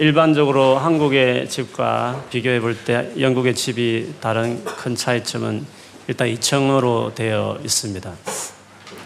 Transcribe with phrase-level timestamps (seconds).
[0.00, 5.66] 일반적으로 한국의 집과 비교해 볼 때 영국의 집이 다른 큰 차이점은
[6.08, 8.10] 일단 2층으로 되어 있습니다.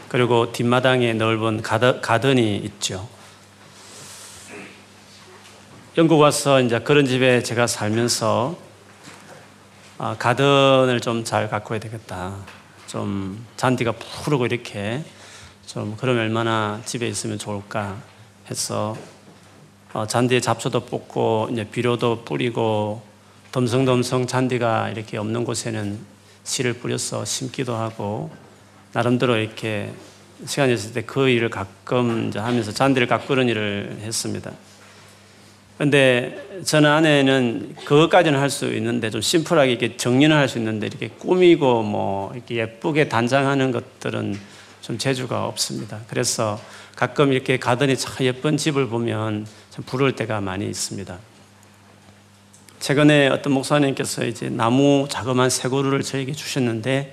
[0.08, 3.08] 그리고 뒷마당에 넓은 가든, 이 있죠.
[5.98, 8.56] 영국 와서 이제 그런 집에 제가 살면서
[9.98, 12.36] 아, 가든을 좀 잘 가꿔야 되겠다.
[12.86, 13.90] 좀 잔디가
[14.22, 15.02] 푸르고 이렇게
[15.66, 17.96] 좀 그러면 얼마나 집에 있으면 좋을까
[18.48, 19.13] 해서 어,
[20.08, 23.02] 잔디에 잡초도 뽑고 이제 비료도 뿌리고
[23.52, 25.98] 덤성덤성 잔디가 이렇게 없는 곳에는
[26.42, 28.30] 씨를 뿌려서 심기도 하고
[28.92, 29.92] 나름대로 이렇게
[30.44, 34.50] 시간이 있을 때 그 일을 가끔 이제 하면서 잔디를 가꾸는 일을 했습니다.
[35.78, 41.08] 근데 저는 아내는 그것까지는 할 수 있는데 좀 심플하게 이렇게 정리는 할 수 있는데 이렇게
[41.08, 44.38] 꾸미고 뭐 이렇게 예쁘게 단장하는 것들은
[44.80, 46.00] 좀 재주가 없습니다.
[46.08, 46.60] 그래서
[46.94, 51.18] 가끔 이렇게 가더니 참 예쁜 집을 보면 참 부러울 때가 많이 있습니다.
[52.78, 57.12] 최근에 어떤 목사님께서 이제 나무 자그마한 새고루를 저에게 주셨는데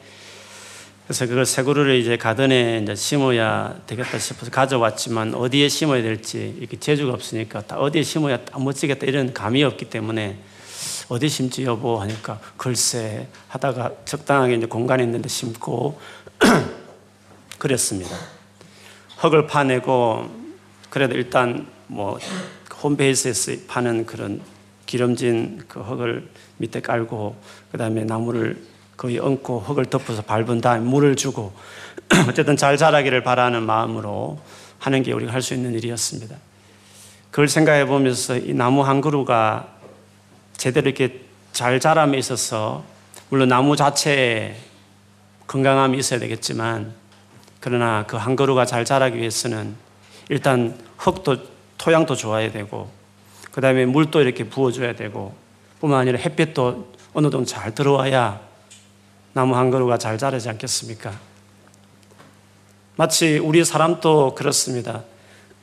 [1.07, 7.13] 그래서 그걸 새고루를 이제 가든에 이제 심어야 되겠다 싶어서 가져왔지만 어디에 심어야 될지 이렇게 재주가
[7.13, 10.37] 없으니까 딱 어디에 심어야 딱 멋지겠다 이런 감이 없기 때문에
[11.09, 15.99] 어디 심지 여보 하니까 글쎄 하다가 적당하게 이제 공간이 있는데 심고
[17.57, 18.15] 그랬습니다.
[19.17, 20.29] 흙을 파내고
[20.91, 22.17] 그래도 일단 뭐
[22.81, 24.41] 홈페이지에서 파는 그런
[24.85, 27.35] 기름진 그 흙을 밑에 깔고
[27.69, 28.63] 그 다음에 나무를
[28.95, 31.51] 거의 얹고 흙을 덮어서 밟은 다음에 물을 주고
[32.29, 34.39] 어쨌든 잘 자라기를 바라는 마음으로
[34.79, 36.35] 하는 게 우리가 할 수 있는 일이었습니다.
[37.29, 39.67] 그걸 생각해 보면서 이 나무 한 그루가
[40.55, 42.85] 제대로 이렇게 잘 자람에 있어서
[43.29, 44.55] 물론 나무 자체에
[45.47, 46.93] 건강함이 있어야 되겠지만
[47.59, 49.75] 그러나 그 한 그루가 잘 자라기 위해서는
[50.29, 51.51] 일단 흙도
[51.81, 52.91] 토양도 좋아야 되고
[53.51, 55.33] 그 다음에 물도 이렇게 부어줘야 되고
[55.79, 58.39] 뿐만 아니라 햇빛도 어느 정도 잘 들어와야
[59.33, 61.11] 나무 한 그루가 잘 자라지 않겠습니까?
[62.97, 65.03] 마치 우리 사람도 그렇습니다.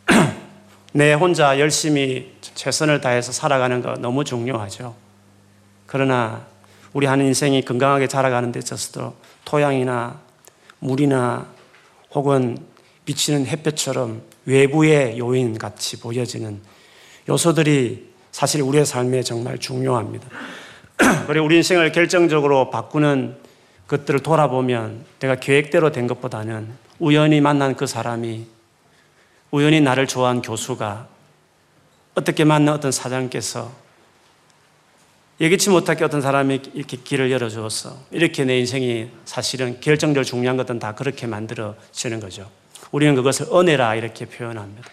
[0.93, 4.97] 내 혼자 열심히 최선을 다해서 살아가는 거 너무 중요하죠.
[5.87, 6.47] 그러나
[6.95, 10.19] 우리 하는 인생이 건강하게 자라가는 데 있어서도 토양이나
[10.81, 11.47] 물이나
[12.11, 12.59] 혹은
[13.05, 16.61] 비치는 햇볕처럼 외부의 요인 같이 보여지는
[17.29, 20.27] 요소들이 사실 우리의 삶에 정말 중요합니다.
[21.27, 23.37] 그리고 우리 인생을 결정적으로 바꾸는
[23.87, 26.67] 그것들을 돌아보면 내가 계획대로 된 것보다는
[26.99, 28.47] 우연히 만난 그 사람이
[29.51, 31.09] 우연히 나를 좋아한 교수가
[32.15, 33.71] 어떻게 만난 어떤 사장께서
[35.41, 40.95] 예기치 못하게 어떤 사람이 이렇게 길을 열어주어서 이렇게 내 인생이 사실은 결정적으로 중요한 것은 다
[40.95, 42.51] 그렇게 만들어지는 거죠.
[42.93, 44.89] 우리는 그것을 은혜라 이렇게 표현합니다.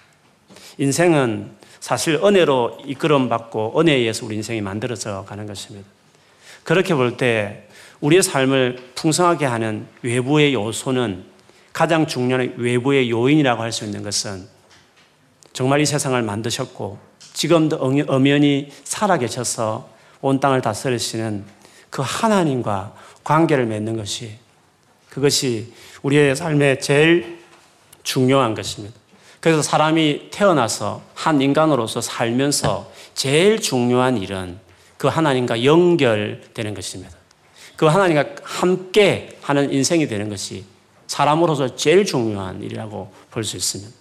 [0.77, 5.87] 인생은 사실 은혜로 이끌음 받고 은혜에 의해서 우리 인생이 만들어져 가는 것입니다.
[6.63, 7.67] 그렇게 볼 때
[8.01, 11.23] 우리의 삶을 풍성하게 하는 외부의 요소는
[11.73, 14.47] 가장 중요한 외부의 요인이라고 할 수 있는 것은
[15.53, 16.97] 정말 이 세상을 만드셨고
[17.33, 19.89] 지금도 엄연히 살아계셔서
[20.21, 21.45] 온 땅을 다스리시는
[21.89, 24.37] 그 하나님과 관계를 맺는 것이
[25.09, 25.71] 그것이
[26.01, 27.34] 우리의 삶에 제일
[28.05, 28.95] 중요한 것입니다.
[29.41, 34.57] 그래서 사람이 태어나서 한 인간으로서 살면서 제일 중요한 일은
[34.97, 37.13] 그 하나님과 연결되는 것입니다.
[37.75, 40.63] 그 하나님과 함께 하는 인생이 되는 것이
[41.07, 43.91] 사람으로서 제일 중요한 일이라고 볼 수 있습니다.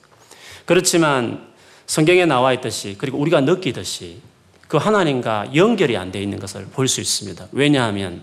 [0.64, 1.52] 그렇지만
[1.86, 4.20] 성경에 나와 있듯이 그리고 우리가 느끼듯이
[4.68, 7.48] 그 하나님과 연결이 안 되어 있는 것을 볼 수 있습니다.
[7.52, 8.22] 왜냐하면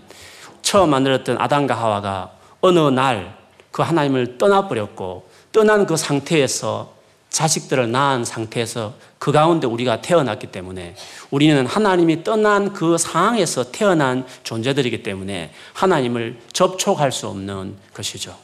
[0.62, 6.94] 처음 만들었던 아담과 하와가 어느 날 그 하나님을 떠나버렸고 떠난 그 상태에서
[7.30, 10.96] 자식들을 낳은 상태에서 그 가운데 우리가 태어났기 때문에
[11.30, 18.36] 우리는 하나님이 떠난 그 상황에서 태어난 존재들이기 때문에 하나님을 접촉할 수 없는 것이죠.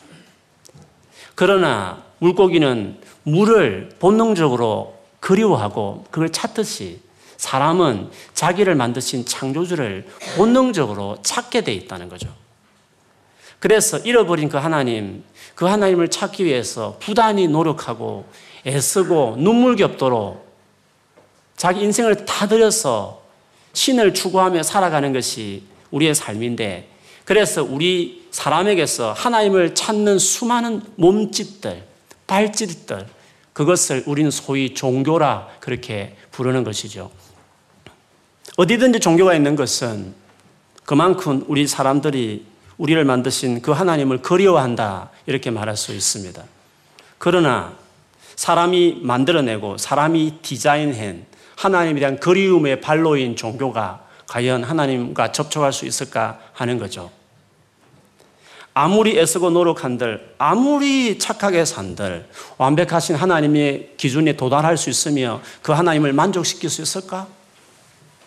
[1.34, 7.00] 그러나 물고기는 물을 본능적으로 그리워하고 그걸 찾듯이
[7.36, 12.28] 사람은 자기를 만드신 창조주를 본능적으로 찾게 돼 있다는 거죠.
[13.60, 15.24] 그래서 잃어버린 그 하나님,
[15.58, 18.26] 그 하나님을 찾기 위해서 부단히 노력하고
[18.64, 20.46] 애쓰고 눈물겹도록
[21.56, 23.22] 자기 인생을 다 들여서
[23.72, 26.88] 신을 추구하며 살아가는 것이 우리의 삶인데
[27.24, 31.82] 그래서 우리 사람에게서 하나님을 찾는 수많은 몸짓들,
[32.28, 33.08] 발짓들,
[33.52, 37.10] 그것을 우리는 소위 종교라 그렇게 부르는 것이죠.
[38.56, 40.14] 어디든지 종교가 있는 것은
[40.84, 42.46] 그만큼 우리 사람들이
[42.78, 46.42] 우리를 만드신 그 하나님을 그리워한다 이렇게 말할 수 있습니다.
[47.18, 47.74] 그러나
[48.36, 51.26] 사람이 만들어내고 사람이 디자인한
[51.56, 57.10] 하나님에 대한 그리움의 발로인 종교가 과연 하나님과 접촉할 수 있을까 하는 거죠.
[58.74, 62.28] 아무리 애쓰고 노력한들, 아무리 착하게 산들,
[62.58, 67.26] 완벽하신 하나님의 기준에 도달할 수 있으며 그 하나님을 만족시킬 수 있을까?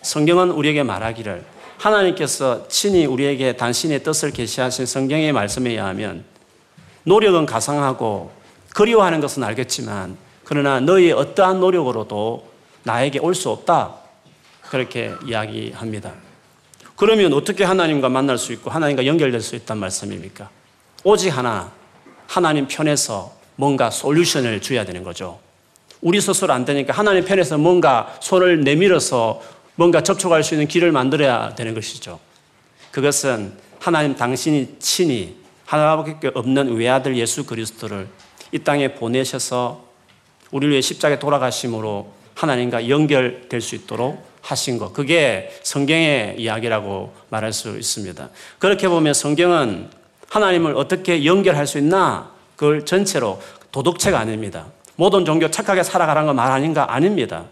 [0.01, 1.45] 성경은 우리에게 말하기를
[1.81, 6.23] 하나님께서 친히 우리에게 당신의 뜻을 계시하신 성경의 말씀에 의하면
[7.03, 8.31] 노력은 가상하고
[8.75, 12.47] 그리워하는 것은 알겠지만 그러나 너희 어떠한 노력으로도
[12.83, 13.95] 나에게 올 수 없다.
[14.69, 16.13] 그렇게 이야기합니다.
[16.95, 20.49] 그러면 어떻게 하나님과 만날 수 있고 하나님과 연결될 수 있단 말씀입니까?
[21.03, 21.71] 오직 하나,
[22.27, 25.39] 하나님 편에서 뭔가 솔루션을 줘야 되는 거죠.
[26.01, 29.41] 우리 스스로 안 되니까 하나님 편에서 뭔가 손을 내밀어서
[29.75, 32.19] 뭔가 접촉할 수 있는 길을 만들어야 되는 것이죠.
[32.91, 38.07] 그것은 하나님 당신이 친히 하나밖에 없는 외아들 예수 그리스도를
[38.51, 39.85] 이 땅에 보내셔서
[40.51, 44.93] 우리를 위해 십자가에 돌아가심으로 하나님과 연결될 수 있도록 하신 것.
[44.93, 48.29] 그게 성경의 이야기라고 말할 수 있습니다.
[48.59, 49.89] 그렇게 보면 성경은
[50.29, 52.31] 하나님을 어떻게 연결할 수 있나?
[52.55, 53.41] 그걸 전체로
[53.71, 54.67] 도덕체가 아닙니다.
[54.95, 56.93] 모든 종교 착하게 살아가라는 거말 아닌가?
[56.93, 57.45] 아닙니다.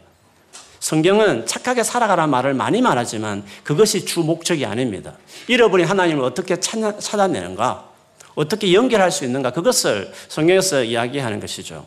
[0.80, 5.14] 성경은 착하게 살아가라는 말을 많이 말하지만 그것이 주 목적이 아닙니다.
[5.48, 7.90] 잃어버린 하나님을 어떻게 찾아내는가?
[8.36, 9.52] 어떻게 연결할 수 있는가?
[9.52, 11.86] 그것을 성경에서 이야기하는 것이죠.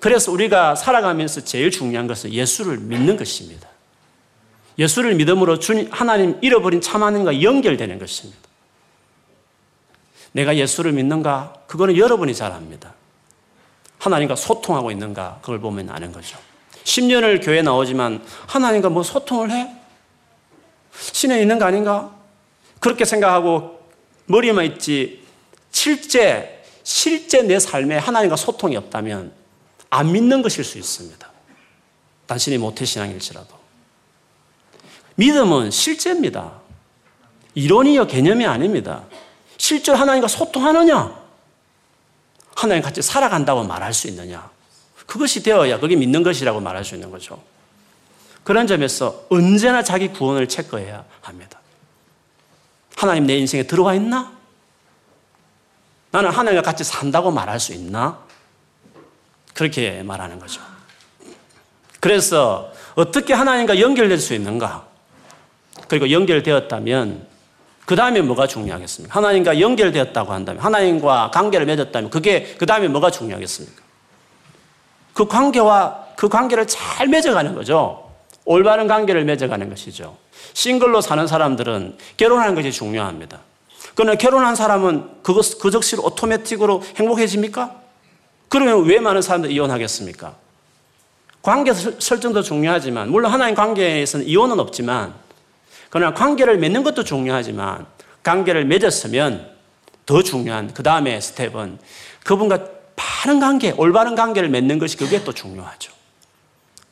[0.00, 3.68] 그래서 우리가 살아가면서 제일 중요한 것은 예수를 믿는 것입니다.
[4.78, 8.40] 예수를 믿음으로 주님, 하나님 잃어버린 참 하나님과 연결되는 것입니다.
[10.32, 11.54] 내가 예수를 믿는가?
[11.66, 12.94] 그거는 여러분이 잘 압니다.
[13.98, 15.38] 하나님과 소통하고 있는가?
[15.40, 16.38] 그걸 보면 아는 거죠.
[16.86, 19.76] 10년을 교회 나오지만 하나님과 뭐 소통을 해?
[20.92, 22.14] 신에 있는 거 아닌가?
[22.78, 23.80] 그렇게 생각하고
[24.26, 25.24] 머리만 있지
[25.72, 29.32] 실제 실제 내 삶에 하나님과 소통이 없다면
[29.90, 31.28] 안 믿는 것일 수 있습니다.
[32.26, 33.56] 당신이 모태신앙일지라도.
[35.16, 36.60] 믿음은 실제입니다.
[37.54, 39.04] 이론이요, 개념이 아닙니다.
[39.56, 41.26] 실제로 하나님과 소통하느냐?
[42.54, 44.55] 하나님 같이 살아간다고 말할 수 있느냐?
[45.06, 47.42] 그것이 되어야 그게 믿는 것이라고 말할 수 있는 거죠.
[48.44, 51.60] 그런 점에서 언제나 자기 구원을 체크해야 합니다.
[52.96, 54.32] 하나님 내 인생에 들어와 있나?
[56.10, 58.18] 나는 하나님과 같이 산다고 말할 수 있나?
[59.52, 60.60] 그렇게 말하는 거죠.
[62.00, 64.86] 그래서 어떻게 하나님과 연결될 수 있는가?
[65.88, 67.26] 그리고 연결되었다면
[67.84, 69.16] 그 다음에 뭐가 중요하겠습니까?
[69.16, 73.85] 하나님과 연결되었다고 한다면, 하나님과 관계를 맺었다면, 그게 그 다음에 뭐가 중요하겠습니까?
[75.16, 78.12] 그 관계와 그 관계를 잘 맺어가는 거죠.
[78.44, 80.14] 올바른 관계를 맺어가는 것이죠.
[80.52, 83.40] 싱글로 사는 사람들은 결혼하는 것이 중요합니다.
[83.94, 87.74] 그러나 결혼한 사람은 그것, 그 즉시로 오토매틱으로 행복해집니까?
[88.50, 90.34] 그러면 왜 많은 사람들이 이혼하겠습니까?
[91.40, 95.14] 관계 설정도 중요하지만, 물론 하나님 관계에서는 이혼은 없지만,
[95.88, 97.86] 그러나 관계를 맺는 것도 중요하지만
[98.22, 99.50] 관계를 맺었으면
[100.04, 101.78] 더 중요한 그 다음에 스텝은
[102.22, 102.75] 그분과
[103.16, 105.90] 바른 관계, 올바른 관계를 맺는 것이 그게 또 중요하죠.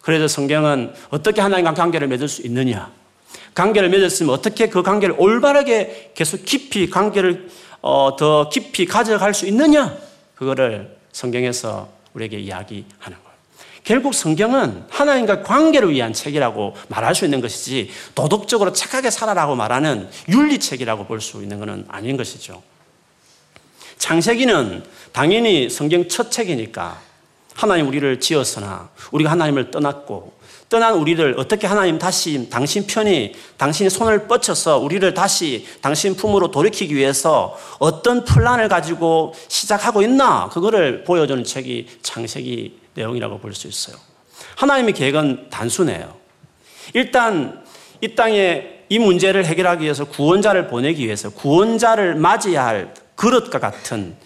[0.00, 2.91] 그래서 성경은 어떻게 하나님과 관계를 맺을 수 있느냐?
[3.55, 7.50] 관계를 맺었으면 어떻게 그 관계를 올바르게 계속 깊이 관계를
[7.82, 9.99] 어, 더 깊이 가져갈 수 있느냐?
[10.35, 13.19] 그거를 성경에서 우리에게 이야기하는
[13.85, 21.05] 결국 성경은 하나님과 관계를 위한 책이라고 말할 수 있는 것이지 도덕적으로 착하게 살아라고 말하는 윤리책이라고
[21.05, 22.63] 볼 수 있는 것은 아닌 것이죠.
[23.98, 27.01] 창세기는 당연히 성경 첫 책이니까
[27.55, 30.34] 하나님 우리를 지었으나 우리가 하나님을 떠났고
[30.69, 36.94] 떠난 우리를 어떻게 하나님 다시 당신 편이 당신의 손을 뻗쳐서 우리를 다시 당신 품으로 돌이키기
[36.94, 43.96] 위해서 어떤 플랜을 가지고 시작하고 있나 그거를 보여주는 책이 창세기 내용이라고 볼 수 있어요.
[44.56, 46.15] 하나님의 계획은 단순해요.
[46.93, 47.63] 일단
[48.01, 54.17] 이 땅에 이 문제를 해결하기 위해서 구원자를 보내기 위해서 구원자를 맞이해야 할 그릇과 같은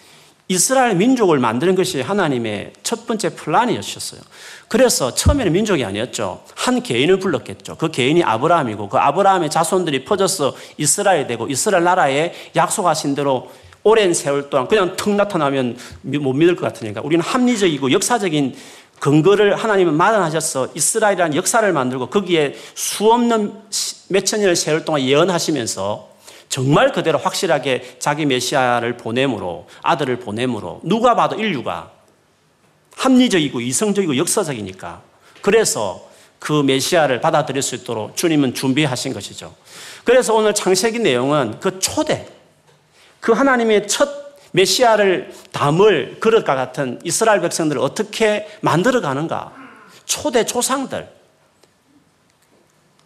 [0.50, 4.20] 이스라엘 민족을 만드는 것이 하나님의 첫 번째 플랜이었어요.
[4.68, 6.42] 그래서 처음에는 민족이 아니었죠.
[6.54, 7.76] 한 개인을 불렀겠죠.
[7.76, 13.50] 그 개인이 아브라함이고 그 아브라함의 자손들이 퍼져서 이스라엘 되고 이스라엘 나라에 약속하신 대로
[13.84, 18.56] 오랜 세월 동안 그냥 턱 나타나면 못 믿을 것 같으니까 우리는 합리적이고 역사적인
[19.00, 23.52] 근거를 하나님은 마련하셔서 이스라엘이라는 역사를 만들고 거기에 수없는
[24.08, 26.08] 몇천 년의 세월 동안 예언하시면서
[26.48, 31.90] 정말 그대로 확실하게 자기 메시아를 보냄으로 아들을 보냄으로 누가 봐도 인류가
[32.96, 35.02] 합리적이고 이성적이고 역사적이니까
[35.42, 39.54] 그래서 그 메시아를 받아들일 수 있도록 주님은 준비하신 것이죠.
[40.04, 42.26] 그래서 오늘 창세기 내용은 그 초대
[43.20, 49.52] 그 하나님의 첫 메시아를 담을 그릇과 같은 이스라엘 백성들을 어떻게 만들어 가는가?
[50.06, 51.08] 초대 조상들.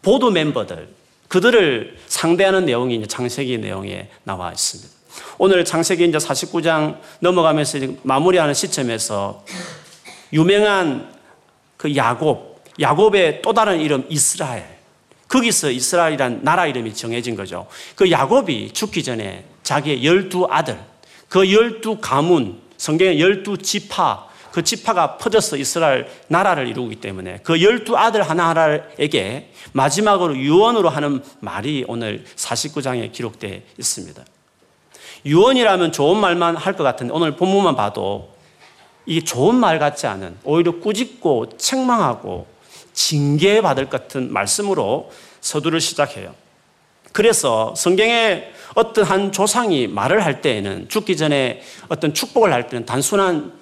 [0.02, 0.88] 보도 멤버들
[1.32, 4.90] 그들을 상대하는 내용이 이제 창세기 내용에 나와 있습니다.
[5.38, 9.42] 오늘 창세기 이제 49장 넘어가면서 마무리하는 시점에서
[10.34, 11.10] 유명한
[11.78, 14.66] 그 야곱, 야곱의 또 다른 이름 이스라엘.
[15.28, 17.66] 거기서 이스라엘이란 나라 이름이 정해진 거죠.
[17.94, 20.78] 그 야곱이 죽기 전에 자기의 열두 아들,
[21.30, 27.96] 그 열두 가문, 성경의 열두 지파, 그 지파가 퍼져서 이스라엘 나라를 이루기 때문에 그 열두
[27.96, 34.22] 아들 하나하나에게 마지막으로 유언으로 하는 말이 오늘 49장에 기록되어 있습니다.
[35.24, 38.30] 유언이라면 좋은 말만 할 것 같은데 오늘 본문만 봐도
[39.06, 42.46] 이게 좋은 말 같지 않은 오히려 꾸짖고 책망하고
[42.92, 46.34] 징계받을 같은 말씀으로 서두를 시작해요.
[47.12, 48.44] 그래서 성경에
[48.74, 53.61] 어떤 한 조상이 말을 할 때에는 죽기 전에 어떤 축복을 할 때는 단순한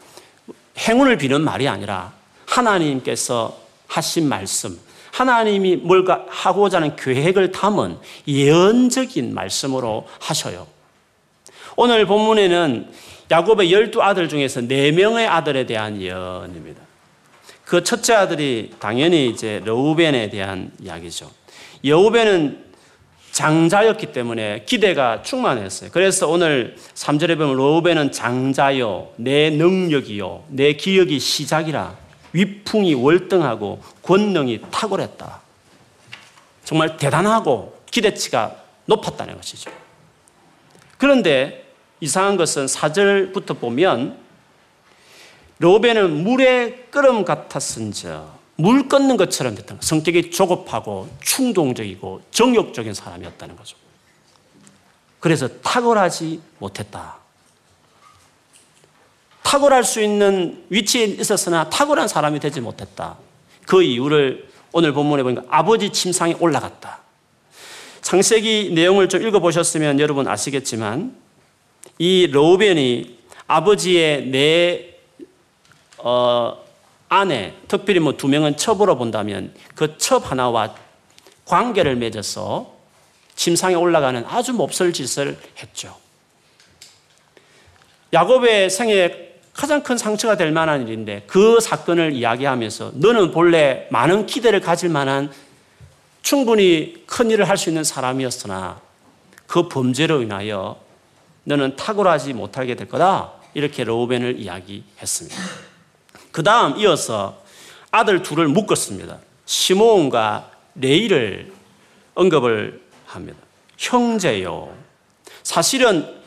[0.88, 2.12] 행운을 비는 말이 아니라
[2.46, 4.78] 하나님께서 하신 말씀,
[5.12, 10.66] 하나님이 뭘가 하고자 하는 계획을 담은 예언적인 말씀으로 하셔요.
[11.76, 12.90] 오늘 본문에는
[13.30, 16.80] 야곱의 열두 아들 중에서 네 명의 아들에 대한 예언입니다.
[17.64, 21.30] 그 첫째 아들이 당연히 이제 러우벤에 대한 이야기죠.
[21.84, 22.69] 여우벤은
[23.32, 25.90] 장자였기 때문에 기대가 충만했어요.
[25.92, 31.96] 그래서 오늘 3절에 보면 로벤은 장자요, 내 능력이요, 내 기억이 시작이라
[32.32, 35.40] 위풍이 월등하고 권능이 탁월했다.
[36.64, 38.56] 정말 대단하고 기대치가
[38.86, 39.70] 높았다는 것이죠.
[40.98, 41.66] 그런데
[42.00, 44.18] 이상한 것은 4절부터 보면
[45.58, 49.82] 로벤은 물의 끓음 같았은즉 물 끊는 것처럼 됐던 거.
[49.82, 53.76] 성격이 조급하고 충동적이고 정욕적인 사람이었다는 거죠.
[55.18, 57.16] 그래서 탁월하지 못했다.
[59.42, 63.16] 탁월할 수 있는 위치에 있었으나 탁월한 사람이 되지 못했다.
[63.66, 67.00] 그 이유를 오늘 본문에 보니까 아버지 침상에 올라갔다.
[68.02, 71.16] 창세기 내용을 좀 읽어보셨으면 여러분 아시겠지만
[71.98, 74.94] 이 로벤이 아버지의 내
[75.98, 76.69] 어,
[77.10, 80.74] 안에 특별히 뭐 두 명은 첩으로 본다면 그 첩 하나와
[81.44, 82.72] 관계를 맺어서
[83.34, 85.96] 침상에 올라가는 아주 몹쓸 짓을 했죠.
[88.12, 94.60] 야곱의 생에 가장 큰 상처가 될 만한 일인데 그 사건을 이야기하면서 너는 본래 많은 기대를
[94.60, 95.32] 가질 만한
[96.22, 98.80] 충분히 큰 일을 할 수 있는 사람이었으나
[99.46, 100.76] 그 범죄로 인하여
[101.44, 103.32] 너는 탁월하지 못하게 될 거다.
[103.54, 105.36] 이렇게 로벤을 이야기했습니다.
[106.30, 107.42] 그 다음 이어서
[107.90, 109.18] 아들 둘을 묶었습니다.
[109.46, 111.52] 시몬과 레이를
[112.14, 113.38] 언급을 합니다.
[113.76, 114.72] 형제요.
[115.42, 116.20] 사실은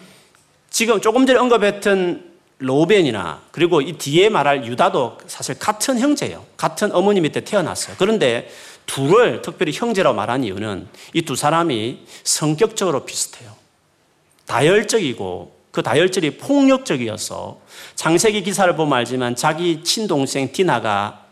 [0.69, 6.45] 지금 조금 전에 언급했던 로벤이나 그리고 이 뒤에 말할 유다도 사실 같은 형제예요.
[6.57, 7.95] 같은 어머니 밑에 태어났어요.
[7.99, 8.49] 그런데
[8.85, 13.51] 둘을 특별히 형제라고 말한 이유는 이 두 사람이 성격적으로 비슷해요.
[14.45, 17.59] 다혈적이고 그 다혈질이 폭력적이어서
[17.95, 21.25] 장세기 기사를 보면 알지만 자기 친동생 디나가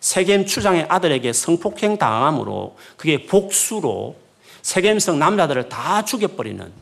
[0.00, 4.16] 세겜 추장의 아들에게 성폭행 당함으로 그게 복수로
[4.62, 6.72] 세겜성 남자들을 다 죽여버리는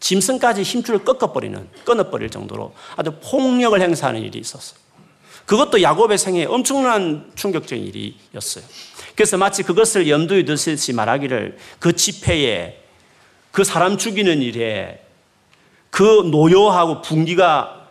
[0.00, 4.80] 짐승까지 힘줄을 꺾어버리는 끊어버릴 정도로 아주 폭력을 행사하는 일이 있었어요.
[5.44, 8.64] 그것도 야곱의 생에 엄청난 충격적인 일이었어요.
[9.14, 12.80] 그래서 마치 그것을 염두에 두듯이 말하기를 그 집회에
[13.50, 15.04] 그 사람 죽이는 일에
[15.90, 17.86] 그 노여하고 분기가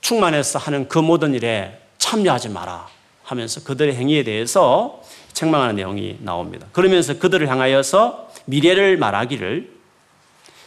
[0.00, 2.88] 충만해서 하는 그 모든 일에 참여하지 마라
[3.22, 6.66] 하면서 그들의 행위에 대해서 책망하는 내용이 나옵니다.
[6.72, 9.70] 그러면서 그들을 향하여서 미래를 말하기를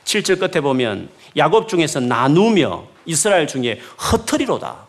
[0.05, 4.87] 7절 끝에 보면 야곱 중에서 나누며 이스라엘 중에 흩어리로다.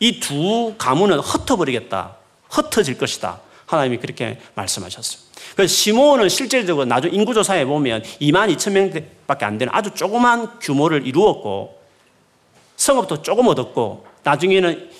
[0.00, 2.16] 이 두 가문은 흩어버리겠다.
[2.50, 3.40] 흩어질 것이다.
[3.66, 5.25] 하나님이 그렇게 말씀하셨어요.
[5.54, 11.80] 그래서 시몬은 실질적으로 나중 인구조사에 보면 2만 2천 명밖에 안 되는 아주 조그만 규모를 이루었고
[12.76, 14.90] 성읍도 조금 얻었고 나중에는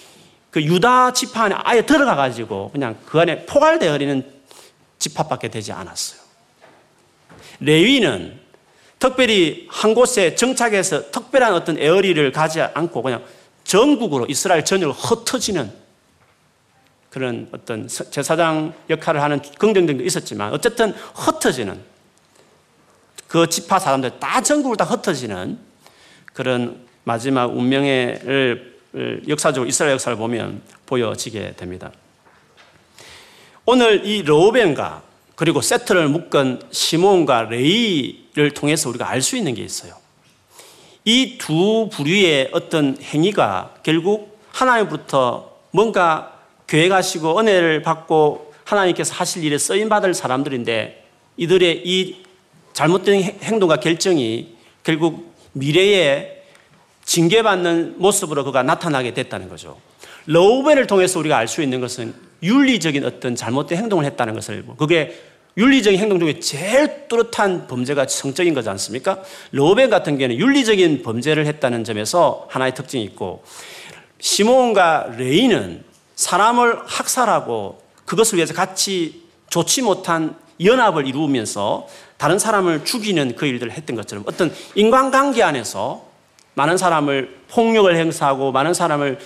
[0.50, 4.24] 그 유다 지파 안에 아예 들어가 가지고 그냥 그 안에 포괄되어 버리는
[4.98, 6.20] 집합밖에 되지 않았어요.
[7.60, 8.40] 레위는
[8.98, 13.22] 특별히 한 곳에 정착해서 특별한 어떤 에어리를 가지 않고 그냥
[13.64, 15.70] 전국으로 이스라엘 전역을 흩어지는
[17.16, 21.80] 그런 어떤 제사장 역할을 하는 긍정적인 게 있었지만 어쨌든 흩어지는
[23.26, 25.58] 그 지파 사람들 다 전국을 다 흩어지는
[26.34, 28.20] 그런 마지막 운명의
[29.28, 31.90] 역사적으로 이스라엘 역사를 보면 보여지게 됩니다.
[33.64, 35.02] 오늘 이 로벤과
[35.36, 39.94] 그리고 세트를 묶은 시몬과 레이를 통해서 우리가 알 수 있는 게 있어요.
[41.06, 46.35] 이 두 부류의 어떤 행위가 결국 하나님부터 뭔가
[46.66, 51.04] 계획하시고 은혜를 받고 하나님께서 하실 일에 쓰임 받을 사람들인데
[51.36, 52.24] 이들의 이
[52.72, 56.42] 잘못된 행동과 결정이 결국 미래에
[57.04, 59.78] 징계받는 모습으로 그가 나타나게 됐다는 거죠.
[60.26, 65.16] 러우벤을 통해서 우리가 알 수 있는 것은 윤리적인 어떤 잘못된 행동을 했다는 것을 그게
[65.56, 69.22] 윤리적인 행동 중에 제일 뚜렷한 범죄가 성적인 거지 않습니까?
[69.52, 73.42] 로벤 같은 경우는 윤리적인 범죄를 했다는 점에서 하나의 특징이 있고
[74.18, 75.82] 시몬과 레이는
[76.16, 83.94] 사람을 학살하고 그것을 위해서 같이 좋지 못한 연합을 이루면서 다른 사람을 죽이는 그 일들을 했던
[83.94, 86.06] 것처럼 어떤 인간관계 안에서
[86.54, 89.18] 많은 사람을 폭력을 행사하고 많은 사람을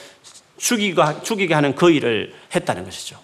[0.58, 3.18] 죽이고, 죽이게 하는 그 일을 했다는 것이죠.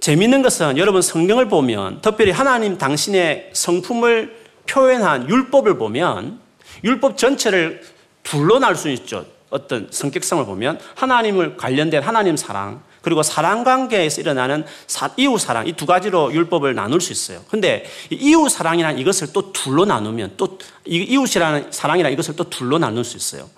[0.00, 4.38] 재미있는 것은 여러분 성경을 보면 특별히 하나님 당신의 성품을
[4.68, 6.40] 표현한 율법을 보면
[6.84, 7.82] 율법 전체를
[8.22, 9.26] 둘로 날수 있죠.
[9.50, 15.72] 어떤 성격성을 보면 하나님을 관련된 하나님 사랑 그리고 사랑 관계에서 일어나는 사, 이웃 사랑 이
[15.72, 17.42] 두 가지로 율법을 나눌 수 있어요.
[17.48, 23.16] 근데 이웃 사랑이란 이것을 또 둘로 나누면 또 이웃이라는 사랑이란 이것을 또 둘로 나눌 수
[23.16, 23.48] 있어요.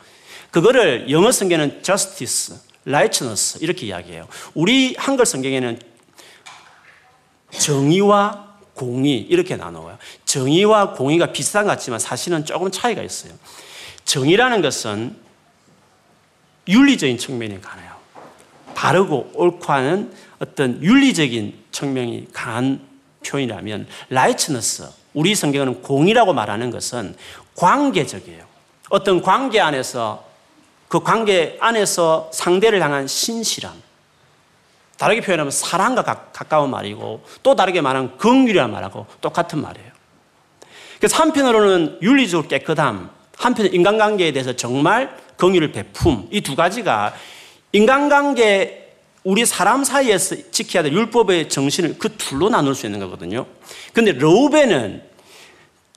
[0.50, 2.56] 그거를 영어 성경에는 justice,
[2.86, 4.28] righteousness 이렇게 이야기해요.
[4.54, 5.80] 우리 한글 성경에는
[7.58, 9.98] 정의와 공의 이렇게 나눠요.
[10.24, 13.32] 정의와 공의가 비슷한 것 같지만 사실은 조금 차이가 있어요.
[14.04, 15.16] 정의라는 것은
[16.68, 17.92] 윤리적인 측면이 강해요.
[18.74, 22.80] 바르고 옳고 하는 어떤 윤리적인 측면이 강한
[23.26, 27.14] 표현이라면 라이츠너스 우리 성경은 공이라고 말하는 것은
[27.54, 28.44] 관계적이에요.
[28.90, 30.24] 어떤 관계 안에서
[30.88, 33.72] 그 관계 안에서 상대를 향한 신실함
[34.98, 39.90] 다르게 표현하면 사랑과 가까운 말이고 또 다르게 말하면 긍휼이란 말하고 똑같은 말이에요.
[40.98, 47.14] 그래서 한편으로는 윤리적으로 깨끗함, 한편은 인간관계에 대해서 정말 긍휼을 베품 이 두 가지가
[47.72, 48.80] 인간관계
[49.24, 53.46] 우리 사람 사이에서 지켜야 될 율법의 정신을 그 둘로 나눌 수 있는 거거든요.
[53.92, 55.02] 근데 로벤은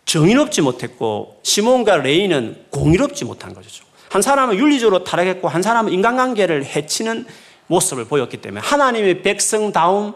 [0.05, 3.83] 정의롭지 못했고 시몬과 레이는 공의롭지 못한 거죠.
[4.09, 7.25] 한 사람은 윤리적으로 타락했고 한 사람은 인간관계를 해치는
[7.67, 10.13] 모습을 보였기 때문에 하나님의 백성다운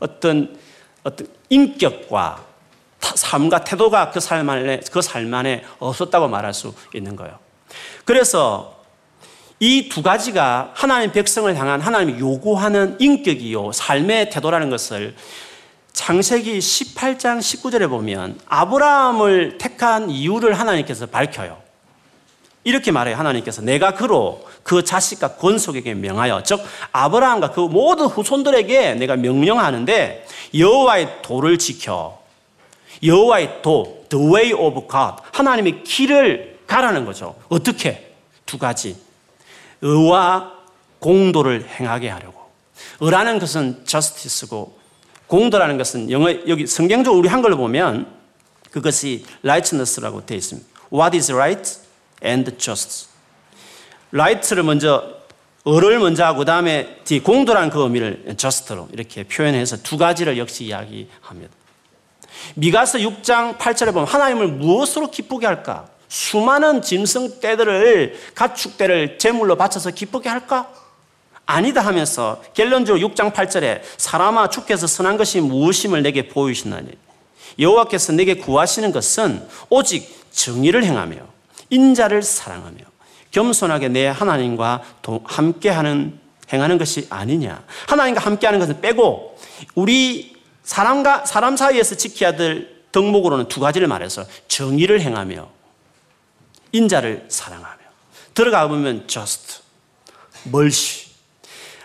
[0.00, 0.58] 어떤
[1.04, 2.44] 어떤 인격과
[3.00, 7.38] 삶과 태도가 그 삶 안에 그 삶 안에 없었다고 말할 수 있는 거예요.
[8.04, 8.80] 그래서
[9.62, 15.14] 이 두 가지가 하나님 백성을 향한 하나님이 요구하는 인격이요 삶의 태도라는 것을
[15.92, 21.58] 창세기 18장 19절에 보면 아브라함을 택한 이유를 하나님께서 밝혀요.
[22.64, 23.16] 이렇게 말해요.
[23.16, 31.22] 하나님께서 내가 그로 그 자식과 권속에게 명하여 즉 아브라함과 그 모든 후손들에게 내가 명령하는데 여호와의
[31.22, 32.18] 도를 지켜
[33.02, 37.34] 여호와의 도 the way of God 하나님의 길을 가라는 거죠.
[37.48, 38.14] 어떻게?
[38.46, 38.96] 두 가지.
[39.80, 40.52] 의와
[41.00, 42.38] 공도를 행하게 하려고.
[43.00, 44.78] 의라는 것은 justice고
[45.26, 48.06] 공도라는 것은 영어 여기 성경적으로 우리 한글로 보면
[48.70, 50.68] 그것이 righteousness라고 되어 있습니다.
[50.92, 51.80] What is right
[52.24, 53.08] and just.
[54.12, 55.18] right를 먼저
[55.64, 61.52] 어를 먼저 하고 그다음에 뒤 공도라는 그 의미를 just로 이렇게 표현해서 두 가지를 역시 이야기합니다.
[62.54, 65.88] 미가서 6장 8절에 보면 하나님을 무엇으로 기쁘게 할까?
[66.10, 70.68] 수많은 짐승 떼들을 가축 떼를 제물로 바쳐서 기쁘게 할까?
[71.46, 76.90] 아니다 하면서 결론적으로 6장 8절에 사람아 주께서 선한 것이 무엇임을 내게 보이시나니
[77.58, 81.16] 여호와께서 내게 구하시는 것은 오직 정의를 행하며
[81.70, 82.78] 인자를 사랑하며
[83.30, 84.82] 겸손하게 내 하나님과
[85.24, 86.18] 함께하는
[86.52, 87.62] 행하는 것이 아니냐.
[87.86, 89.38] 하나님과 함께하는 것은 빼고
[89.76, 95.59] 우리 사람과 사람 사이에서 지켜야 될 덕목으로는 두 가지를 말해서 정의를 행하며
[96.72, 97.78] 인자를 사랑하며
[98.34, 99.60] 들어가 보면 just
[100.44, 101.08] 멀시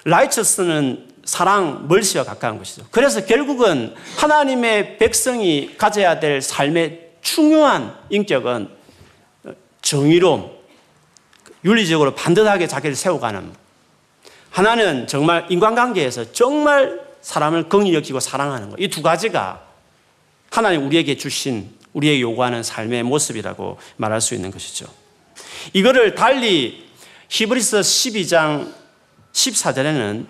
[0.06, 2.86] righteous는 사랑 멀시와 가까운 것이죠.
[2.92, 8.70] 그래서 결국은 하나님의 백성이 가져야 될 삶의 중요한 인격은
[9.82, 10.52] 정의로움,
[11.64, 13.52] 윤리적으로 반듯하게 자기를 세워가는
[14.52, 18.80] 하나는 정말 인간관계에서 정말 사람을 긍히 여기고 사랑하는 것.
[18.80, 19.64] 이 두 가지가
[20.52, 24.86] 하나님 우리에게 주신 우리에게 요구하는 삶의 모습이라고 말할 수 있는 것이죠.
[25.74, 26.86] 이거를 달리
[27.30, 28.72] 히브리서 12장
[29.34, 30.26] 14절에는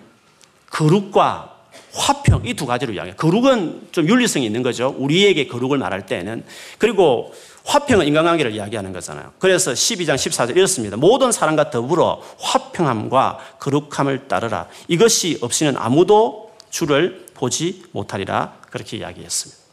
[0.70, 1.52] 거룩과
[1.92, 3.16] 화평 이 두 가지로 이야기해요.
[3.16, 4.94] 거룩은 좀 윤리성이 있는 거죠.
[4.98, 6.44] 우리에게 거룩을 말할 때는
[6.78, 9.32] 그리고 화평은 인간관계를 이야기하는 거잖아요.
[9.38, 10.96] 그래서 12장 14절 이렇습니다.
[10.96, 14.68] 모든 사람과 더불어 화평함과 거룩함을 따르라.
[14.88, 18.58] 이것이 없이는 아무도 주를 보지 못하리라.
[18.70, 19.65] 그렇게 이야기했습니다.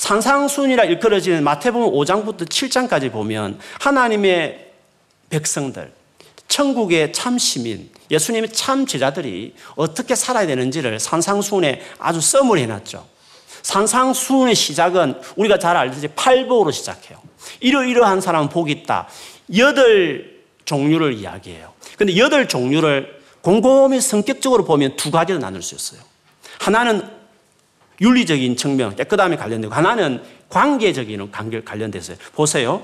[0.00, 4.70] 산상순이라 일컬어지는 마태복음 5장부터 7장까지 보면 하나님의
[5.28, 5.92] 백성들,
[6.48, 13.06] 천국의 참 시민, 예수님의 참 제자들이 어떻게 살아야 되는지를 산상수훈에 아주 써머리 해놨죠.
[13.60, 17.18] 산상수훈의 시작은 우리가 잘 알듯이 팔복으로 시작해요.
[17.60, 19.06] 이러이러한 사람은 복이 있다.
[19.58, 21.74] 여덟 종류를 이야기해요.
[21.98, 26.00] 근데 여덟 종류를 곰곰이 성격적으로 보면 두 가지로 나눌 수 있어요.
[26.58, 27.19] 하나는
[28.00, 32.16] 윤리적인 측면, 깨끗함에 관련되고, 하나는 관계적인 관계 관련돼서요.
[32.34, 32.82] 보세요.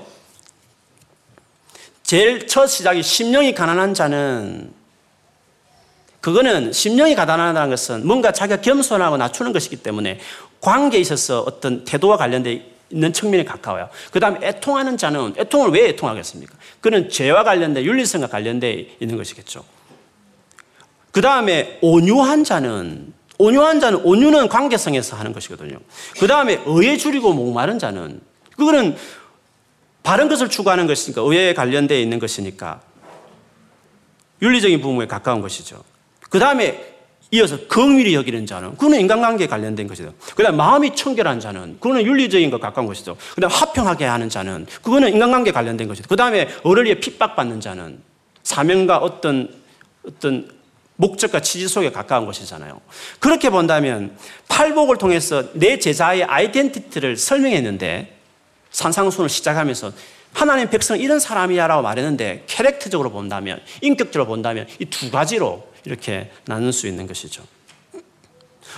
[2.03, 4.71] 제일 첫 시작이 심령이 가난한 자는
[6.21, 10.19] 그거는 심령이 가난하다는 것은 뭔가 자기가 겸손하고 낮추는 것이기 때문에
[10.61, 13.89] 관계에 있어서 어떤 태도와 관련된 있는 측면에 가까워요.
[14.11, 16.55] 그 다음에 애통하는 자는 애통을 왜 애통하겠습니까?
[16.79, 19.63] 그는 죄와 관련된 윤리성과 관련돼 있는 것이겠죠.
[21.11, 25.77] 그 다음에 온유한 자는 온유한 자는 온유는 관계성에서 하는 것이거든요.
[26.19, 28.21] 그 다음에 의에 줄이고 목마른 자는
[28.55, 28.95] 그거는
[30.03, 32.81] 바른 것을 추구하는 것이니까 의에 관련되어 있는 것이니까
[34.41, 35.83] 윤리적인 부분에 가까운 것이죠.
[36.29, 36.95] 그 다음에
[37.31, 40.13] 이어서 긍휼히 여기는 자는 그거는 인간관계에 관련된 것이죠.
[40.35, 43.17] 그다음 마음이 청결한 자는 그거는 윤리적인 것 가까운 것이죠.
[43.35, 46.07] 그다음 화평하게 하는 자는 그거는 인간관계에 관련된 것이죠.
[46.07, 47.99] 그다음에 어를 위해 핍박받는 자는
[48.43, 49.49] 사명과 어떤
[50.05, 50.49] 어떤
[50.97, 52.81] 목적과 취지 속에 가까운 것이잖아요.
[53.19, 54.17] 그렇게 본다면
[54.49, 58.17] 팔복을 통해서 내 제자의 아이덴티티를 설명했는데
[58.71, 59.91] 산상순을 시작하면서
[60.33, 66.87] 하나님 백성 이런 사람이야라고 말했는데 캐릭터적으로 본다면 인격적으로 본다면 이 두 가지로 이렇게 나눌 수
[66.87, 67.43] 있는 것이죠.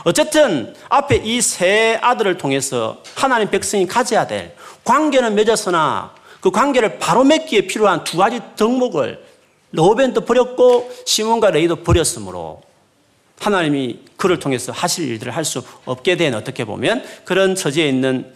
[0.04, 7.24] 어쨌든 앞에 이 세 아들을 통해서 하나님 백성이 가져야 될 관계는 맺었으나 그 관계를 바로
[7.24, 9.26] 맺기에 필요한 두 가지 덕목을
[9.72, 12.62] 로벤도 버렸고 시몬과 레이도 버렸으므로
[13.40, 18.34] 하나님이 그를 통해서 하실 일들을 할 수 없게 된 어떻게 보면 그런 처지에 있는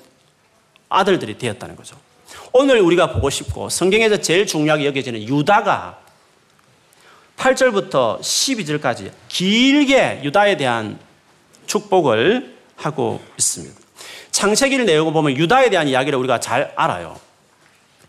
[0.89, 1.97] 아들들이 되었다는 거죠.
[2.53, 5.99] 오늘 우리가 보고 싶고 성경에서 제일 중요하게 여겨지는 유다가
[7.37, 10.99] 8절부터 12절까지 길게 유다에 대한
[11.65, 13.75] 축복을 하고 있습니다.
[14.31, 17.19] 창세기를 내용을 보면 유다에 대한 이야기를 우리가 잘 알아요.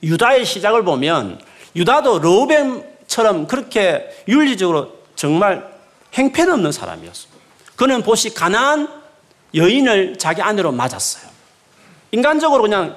[0.03, 1.41] 유다의 시작을 보면
[1.75, 5.73] 유다도 로벤 처럼 그렇게 윤리적으로 정말
[6.15, 7.29] 행편없는 사람이었어.
[7.77, 8.89] 그는 보시 가난
[9.55, 11.31] 여인을 자기 아내로 맞았어요.
[12.11, 12.97] 인간적으로 그냥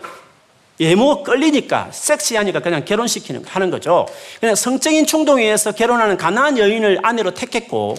[0.80, 4.08] 예모 끌리니까 섹시하니까 그냥 결혼시키는 하는 거죠.
[4.40, 7.94] 그냥 성적인 충동에 의해서 결혼하는 가난한 여인을 아내로 택했고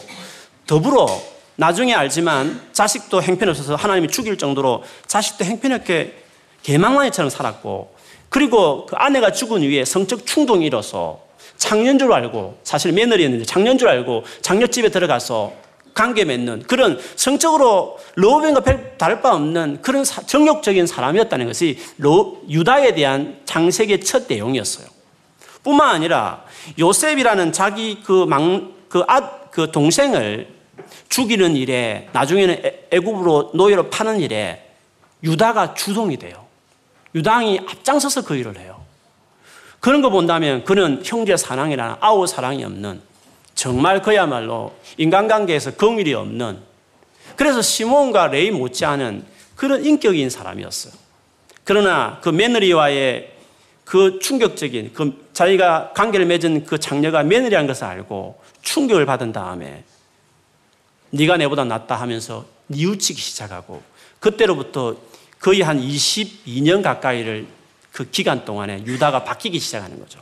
[0.66, 1.06] 더불어
[1.54, 6.20] 나중에 알지만 자식도 행편없어서 하나님이 죽일 정도로 자식도 행편없게
[6.64, 7.94] 개망만이처럼 살았고
[8.28, 11.27] 그리고 그 아내가 죽은 이후에 성적 충동이 일어서
[11.58, 15.52] 장년 줄 알고 사실 며느리였는데 장년 줄 알고 장녀집에 들어가서
[15.92, 18.62] 관계 맺는 그런 성적으로 로벤과
[18.96, 24.86] 다를 바 없는 그런 정욕적인 사람이었다는 것이 로, 유다에 대한 장세기의 첫 내용이었어요.
[25.64, 26.44] 뿐만 아니라
[26.78, 30.46] 요셉이라는 자기 그 망, 그 아, 그 동생을
[31.08, 34.64] 죽이는 일에 나중에는 애굽으로 노예로 파는 일에
[35.24, 36.46] 유다가 주동이 돼요.
[37.16, 38.87] 유당이 앞장서서 그 일을 해요.
[39.80, 43.00] 그런 거 본다면 그는 형제 사랑이나 아우 사랑이 없는
[43.54, 46.58] 정말 그야말로 인간관계에서 긍일이 없는
[47.36, 50.92] 그래서 시몬과 레이 못지않은 그런 인격인 사람이었어요.
[51.64, 53.32] 그러나 그 며느리와의
[53.84, 59.84] 그 충격적인 그 자기가 관계를 맺은 그 장녀가 며느리라는 것을 알고 충격을 받은 다음에
[61.10, 63.82] 네가 내보다 낫다 하면서 뉘우치기 시작하고
[64.20, 64.96] 그때로부터
[65.40, 67.46] 거의 한 22년 가까이를
[67.92, 70.20] 그 기간 동안에 유다가 바뀌기 시작하는 거죠.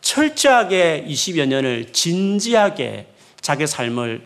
[0.00, 3.06] 철저하게 20여 년을 진지하게
[3.40, 4.22] 자기 삶을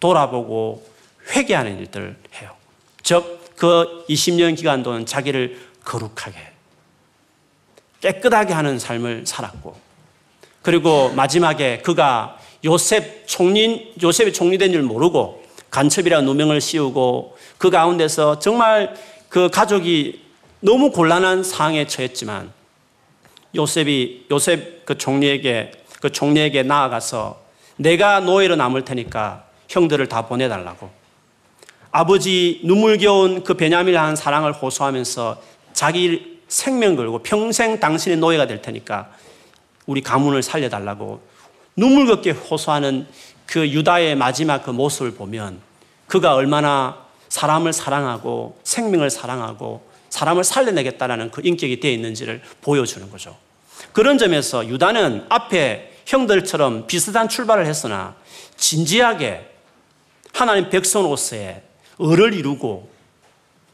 [0.00, 0.86] 돌아보고
[1.30, 2.50] 회개하는 일들을 해요.
[3.02, 6.38] 즉, 그 20년 기간 동안 자기를 거룩하게,
[8.00, 9.76] 깨끗하게 하는 삶을 살았고,
[10.62, 18.94] 그리고 마지막에 그가 요셉 총리, 요셉이 총리된 줄 모르고 간첩이라는 누명을 씌우고 그 가운데서 정말
[19.28, 20.23] 그 가족이
[20.64, 22.50] 너무 곤란한 상황에 처했지만
[23.54, 27.38] 요셉이 요셉 그 총리에게 그 총리에게 나아가서
[27.76, 30.88] 내가 노예로 남을 테니까 형들을 다 보내달라고.
[31.90, 35.38] 아버지 눈물겨운 그 베냐민을 한 사랑을 호소하면서
[35.74, 39.10] 자기 생명 걸고 평생 당신의 노예가 될 테니까
[39.84, 41.20] 우리 가문을 살려달라고
[41.76, 43.06] 눈물겹게 호소하는
[43.44, 45.60] 그 유다의 마지막 그 모습을 보면
[46.06, 53.36] 그가 얼마나 사람을 사랑하고 생명을 사랑하고 사람을 살려내겠다라는 그 인격이 되어 있는지를 보여주는 거죠.
[53.92, 58.14] 그런 점에서 유다는 앞에 형들처럼 비슷한 출발을 했으나
[58.56, 59.44] 진지하게
[60.32, 61.62] 하나님 백성으로서의
[62.00, 62.88] 을을 이루고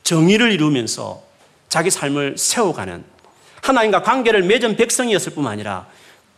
[0.03, 1.23] 정의를 이루면서
[1.69, 3.05] 자기 삶을 세워가는
[3.61, 5.89] 하나님과 관계를 맺은 백성이었을 뿐만 아니라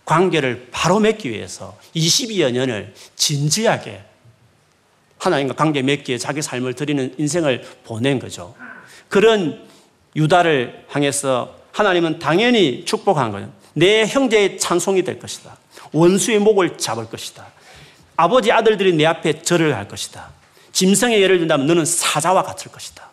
[0.04, 4.02] 관계를 바로 맺기 위해서 22여 년을 진지하게
[5.18, 8.56] 하나님과 관계 맺기에 자기 삶을 드리는 인생을 보낸 거죠.
[9.08, 9.70] 그런
[10.16, 13.50] 유다를 향해서 하나님은 당연히 축복한 거예요.
[13.74, 15.56] 내 형제의 찬송이 될 것이다.
[15.92, 17.46] 원수의 목을 잡을 것이다.
[18.16, 20.30] 아버지 아들들이 내 앞에 절을 할 것이다.
[20.72, 23.10] 짐승의 예를 든다면 너는 사자와 같을 것이다.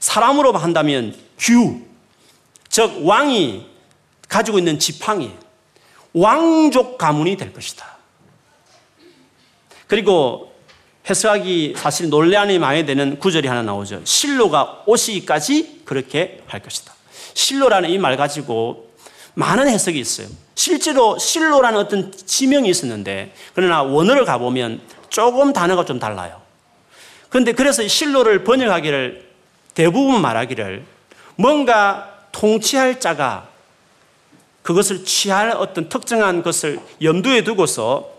[0.00, 1.80] 사람으로 한다면 규,
[2.68, 3.66] 즉 왕이
[4.28, 5.32] 가지고 있는 지팡이,
[6.12, 7.86] 왕족 가문이 될 것이다.
[9.86, 10.51] 그리고
[11.08, 14.02] 해석하기 사실 논란이 많이 되는 구절이 하나 나오죠.
[14.04, 16.94] 실로가 오시기까지 그렇게 할 것이다.
[17.34, 18.90] 실로라는 이 말 가지고
[19.34, 20.28] 많은 해석이 있어요.
[20.54, 26.40] 실제로 실로라는 어떤 지명이 있었는데 그러나 원어를 가보면 조금 단어가 좀 달라요.
[27.30, 29.28] 그런데 그래서 실로를 번역하기를
[29.74, 30.84] 대부분 말하기를
[31.36, 33.48] 뭔가 통치할 자가
[34.62, 38.10] 그것을 취할 어떤 특정한 것을 염두에 두고서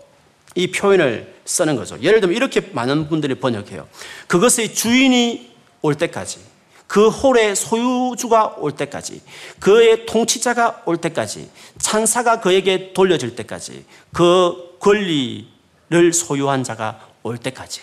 [0.56, 1.98] 이 표현을 쓰는 거죠.
[2.00, 3.86] 예를 들면 이렇게 많은 분들이 번역해요.
[4.26, 6.40] 그것의 주인이 올 때까지,
[6.86, 9.20] 그 홀의 소유주가 올 때까지,
[9.60, 17.80] 그의 통치자가 올 때까지, 찬사가 그에게 돌려질 때까지, 그 권리를 소유한 자가 올 때까지.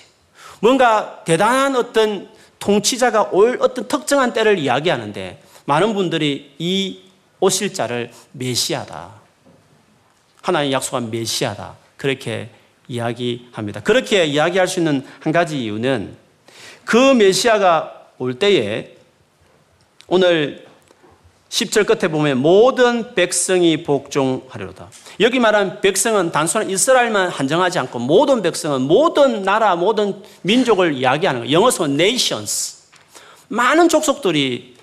[0.60, 7.02] 뭔가 대단한 어떤 통치자가 올 어떤 특정한 때를 이야기하는데 많은 분들이 이
[7.40, 9.10] 오실 자를 메시아다.
[10.42, 11.76] 하나님 약속한 메시아다.
[11.98, 12.52] 그렇게
[12.92, 13.82] 이야기합니다.
[13.82, 16.16] 그렇게 이야기할 수 있는 한 가지 이유는
[16.84, 18.98] 그 메시아가 올 때에
[20.08, 20.66] 오늘
[21.50, 24.90] 10절 끝에 보면 모든 백성이 복종하리로다.
[25.20, 31.54] 여기 말한 백성은 단순한 이스라엘만 한정하지 않고 모든 백성은 모든 나라, 모든 민족을 이야기하는 거예요.
[31.54, 32.84] 영어로는 nations.
[33.50, 34.76] 많은 족속들이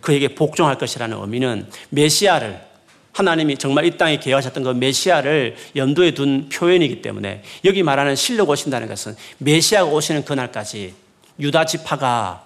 [0.00, 2.69] 그에게 복종할 것이라는 의미는 메시아를
[3.12, 8.88] 하나님이 정말 이 땅에 계획하셨던 그 메시아를 염두에 둔 표현이기 때문에 여기 말하는 실력 오신다는
[8.88, 10.94] 것은 메시아가 오시는 그날까지
[11.38, 12.44] 유다 지파가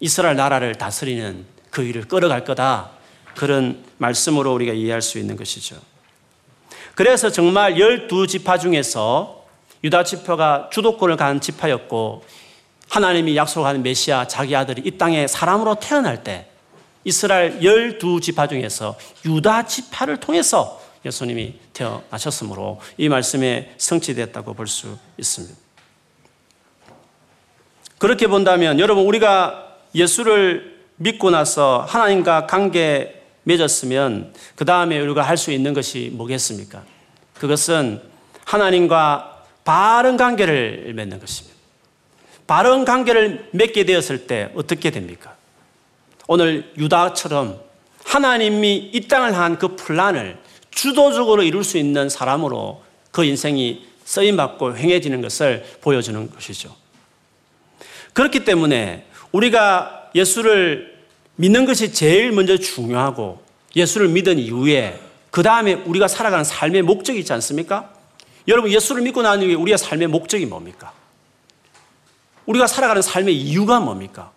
[0.00, 2.90] 이스라엘 나라를 다스리는 그 일을 끌어갈 거다.
[3.36, 5.76] 그런 말씀으로 우리가 이해할 수 있는 것이죠.
[6.94, 9.46] 그래서 정말 열두 지파 중에서
[9.84, 12.24] 유다 지파가 주도권을 가는 지파였고
[12.90, 16.48] 하나님이 약속한 메시아 자기 아들이 이 땅에 사람으로 태어날 때
[17.04, 25.54] 이스라엘 열두 지파 중에서 유다 지파를 통해서 예수님이 태어나셨으므로 이 말씀에 성취됐다고 볼 수 있습니다.
[27.98, 35.50] 그렇게 본다면 여러분 우리가 예수를 믿고 나서 하나님과 관계 맺었으면 그 다음에 우리가 할 수
[35.50, 36.84] 있는 것이 뭐겠습니까?
[37.34, 38.00] 그것은
[38.44, 41.56] 하나님과 바른 관계를 맺는 것입니다.
[42.46, 45.36] 바른 관계를 맺게 되었을 때 어떻게 됩니까?
[46.32, 47.60] 오늘 유다처럼
[48.06, 50.38] 하나님이 이 땅을 향한 그 플란을
[50.70, 56.74] 주도적으로 이룰 수 있는 사람으로 그 인생이 쓰임받고 행해지는 것을 보여주는 것이죠.
[58.14, 61.04] 그렇기 때문에 우리가 예수를
[61.36, 63.42] 믿는 것이 제일 먼저 중요하고
[63.76, 64.98] 예수를 믿은 이후에
[65.30, 67.92] 그 다음에 우리가 살아가는 삶의 목적이 있지 않습니까?
[68.48, 70.94] 여러분 예수를 믿고 난 이후에 우리의 삶의 목적이 뭡니까?
[72.46, 74.32] 우리가 살아가는 삶의 이유가 뭡니까?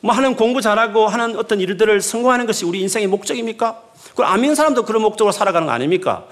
[0.00, 3.82] 뭐 하는 공부 잘하고 하는 어떤 일들을 성공하는 것이 우리 인생의 목적입니까?
[4.18, 6.26] 안 믿는 사람도 그런 목적으로 살아가는 거 아닙니까?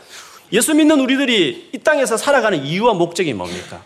[0.53, 3.83] 예수 믿는 우리들이 이 땅에서 살아가는 이유와 목적이 뭡니까?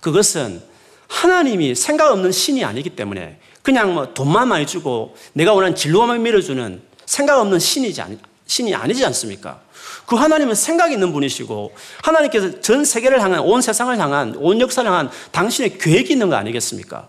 [0.00, 0.62] 그것은
[1.08, 6.80] 하나님이 생각 없는 신이 아니기 때문에 그냥 뭐 돈만 많이 주고 내가 원하는 진로만 밀어주는
[7.04, 9.60] 생각 없는 신이지 아니, 신이 아니지 않습니까?
[10.06, 15.10] 그 하나님은 생각 있는 분이시고 하나님께서 전 세계를 향한 온 세상을 향한 온 역사를 향한
[15.32, 17.08] 당신의 계획이 있는 거 아니겠습니까?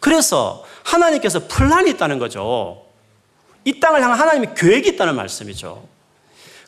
[0.00, 2.84] 그래서 하나님께서 플란이 있다는 거죠.
[3.64, 5.82] 이 땅을 향한 하나님의 계획이 있다는 말씀이죠.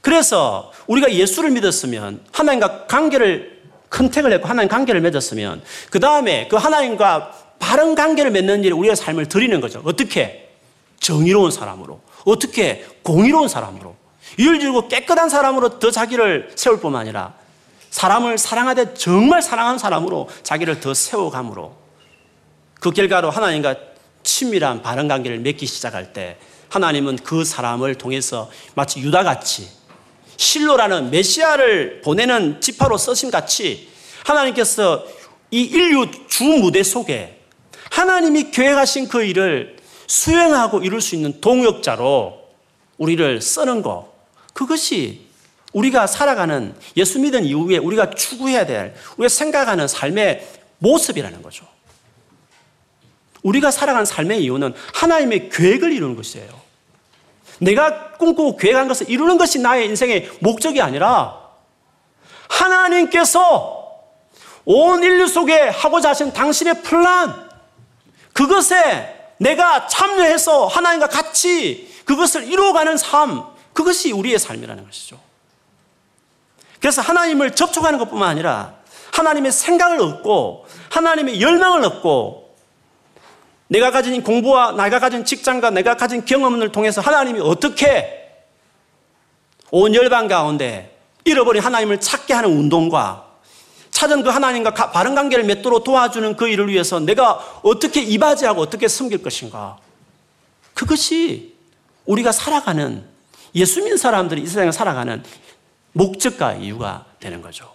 [0.01, 7.33] 그래서 우리가 예수를 믿었으면 하나님과 관계를 컨택을 했고 하나님 관계를 맺었으면 그 다음에 그 하나님과
[7.59, 9.83] 바른 관계를 맺는 일에 우리의 삶을 드리는 거죠.
[9.85, 10.51] 어떻게?
[11.01, 12.01] 정의로운 사람으로.
[12.25, 12.87] 어떻게?
[13.03, 13.95] 공의로운 사람으로.
[14.39, 17.35] 이율지고 깨끗한 사람으로 더 자기를 세울 뿐만 아니라
[17.91, 21.75] 사람을 사랑하되 정말 사랑하는 사람으로 자기를 더 세워감으로
[22.81, 23.77] 그 결과로 하나님과
[24.27, 26.37] 친밀한 바른 관계를 맺기 시작할 때
[26.69, 29.69] 하나님은 그 사람을 통해서 마치 유다같이
[30.37, 33.89] 실로라는 메시아를 보내는 지파로 쓰신 같이
[34.25, 35.07] 하나님께서
[35.51, 37.41] 이 인류 주 무대 속에
[37.91, 42.47] 하나님이 계획하신 그 일을 수행하고 이룰 수 있는 동역자로
[42.99, 44.13] 우리를 쓰는 것.
[44.53, 45.27] 그것이
[45.73, 50.47] 우리가 살아가는 예수 믿은 이후에 우리가 추구해야 될, 우리가 생각하는 삶의
[50.79, 51.67] 모습이라는 거죠.
[53.47, 56.49] 우리가 살아가는 삶의 이유는 하나님의 계획을 이루는 것이에요.
[57.61, 61.41] 내가 꿈꾸고 계획한 것을 이루는 것이 나의 인생의 목적이 아니라
[62.49, 63.85] 하나님께서
[64.65, 67.49] 온 인류 속에 하고자 하신 당신의 플란,
[68.33, 75.21] 그것에 내가 참여해서 하나님과 같이 그것을 이루어가는 삶, 그것이 우리의 삶이라는 것이죠.
[76.81, 78.75] 그래서 하나님을 접촉하는 것뿐만 아니라
[79.13, 82.46] 하나님의 생각을 얻고 하나님의 열망을 얻고
[83.69, 88.27] 내가 가진 공부와 내가 가진 직장과 내가 가진 경험을 통해서 하나님이 어떻게
[89.71, 93.27] 온 열방 가운데 잃어버린 하나님을 찾게 하는 운동과
[93.91, 99.23] 찾은 그 하나님과 바른 관계를 맺도록 도와주는 그 일을 위해서 내가 어떻게 이바지하고 어떻게 섬길
[99.23, 99.79] 것인가.
[100.75, 101.55] 그것이
[102.05, 103.05] 우리가 살아가는
[103.55, 105.25] 예수 믿는 사람들이 이 세상에 살아가는
[105.93, 107.73] 목적과 이유가 되는 거죠.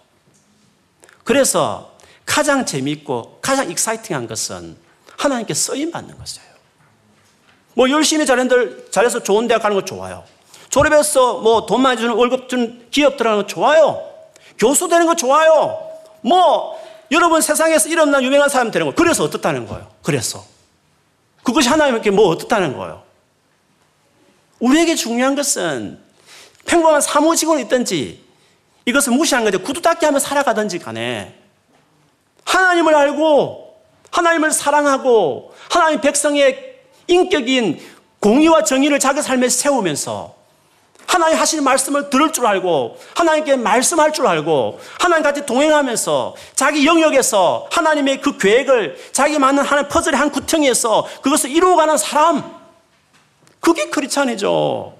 [1.24, 1.92] 그래서
[2.24, 4.76] 가장 재미있고 가장 익사이팅한 것은
[5.24, 6.48] 하나님께 쓰임 받는 것이에요.
[7.74, 10.24] 뭐 열심히 잘했들 잘해서 좋은 대학 가는 거 좋아요.
[10.68, 14.02] 졸업해서 뭐 돈 많이 주는 월급 준 기업 들어가는 거 좋아요.
[14.58, 15.78] 교수 되는 거 좋아요.
[16.22, 16.78] 뭐
[17.10, 19.86] 여러분 세상에서 일어난 유명한 사람 되는 거 그래서 어떻다는 거예요.
[20.02, 20.44] 그래서
[21.42, 23.02] 그것이 하나님께 뭐 어떻다는 거예요.
[24.60, 25.98] 우리에게 중요한 것은
[26.66, 28.22] 평범한 사무직원이 있든지
[28.84, 29.62] 이것을 무시하는 거죠.
[29.62, 31.34] 구두 닦기 하며 살아가든지 간에
[32.44, 33.71] 하나님을 알고
[34.12, 36.76] 하나님을 사랑하고 하나님 백성의
[37.08, 37.80] 인격인
[38.20, 40.34] 공의와 정의를 자기 삶에 세우면서
[41.06, 47.68] 하나님 하시는 말씀을 들을 줄 알고 하나님께 말씀할 줄 알고 하나님 같이 동행하면서 자기 영역에서
[47.70, 52.62] 하나님의 그 계획을 자기 맞는 하나님 퍼즐의 한 구덩이에서 그것을 이루어가는 사람
[53.60, 54.94] 그게 크리스찬이죠.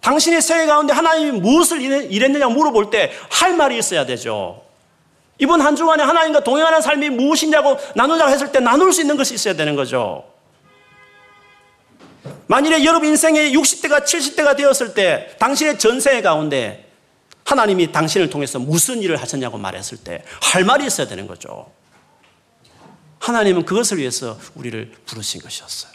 [0.00, 4.62] 당신의 생애 가운데 하나님이 무엇을 일했느냐 물어볼 때 할 말이 있어야 되죠.
[5.38, 9.54] 이번 한 주간에 하나님과 동행하는 삶이 무엇이냐고 나누자고 했을 때 나눌 수 있는 것이 있어야
[9.54, 10.24] 되는 거죠.
[12.46, 16.90] 만일에 여러분 인생의 60대가 70대가 되었을 때 당신의 전생 가운데
[17.44, 21.70] 하나님이 당신을 통해서 무슨 일을 하셨냐고 말했을 때 할 말이 있어야 되는 거죠.
[23.18, 25.92] 하나님은 그것을 위해서 우리를 부르신 것이었어요.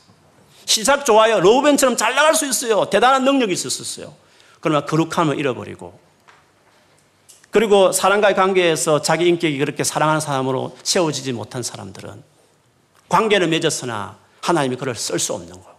[0.65, 1.39] 시작 좋아요.
[1.39, 2.89] 로우벤처럼 잘 나갈 수 있어요.
[2.89, 4.13] 대단한 능력이 있었어요.
[4.59, 5.99] 그러나 거룩함을 잃어버리고
[7.51, 12.23] 그리고 사람과의 관계에서 자기 인격이 그렇게 사랑하는 사람으로 세워지지 못한 사람들은
[13.09, 15.75] 관계를 맺었으나 하나님이 그를 쓸 수 없는 거예요.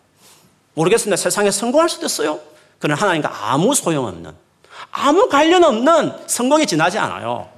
[0.74, 1.16] 모르겠습니다.
[1.16, 2.40] 세상에 성공할 수도 있어요.
[2.78, 4.33] 그러나 하나님과 아무 소용없는,
[4.90, 7.48] 아무 관련 없는 성공이 지나지 않아요.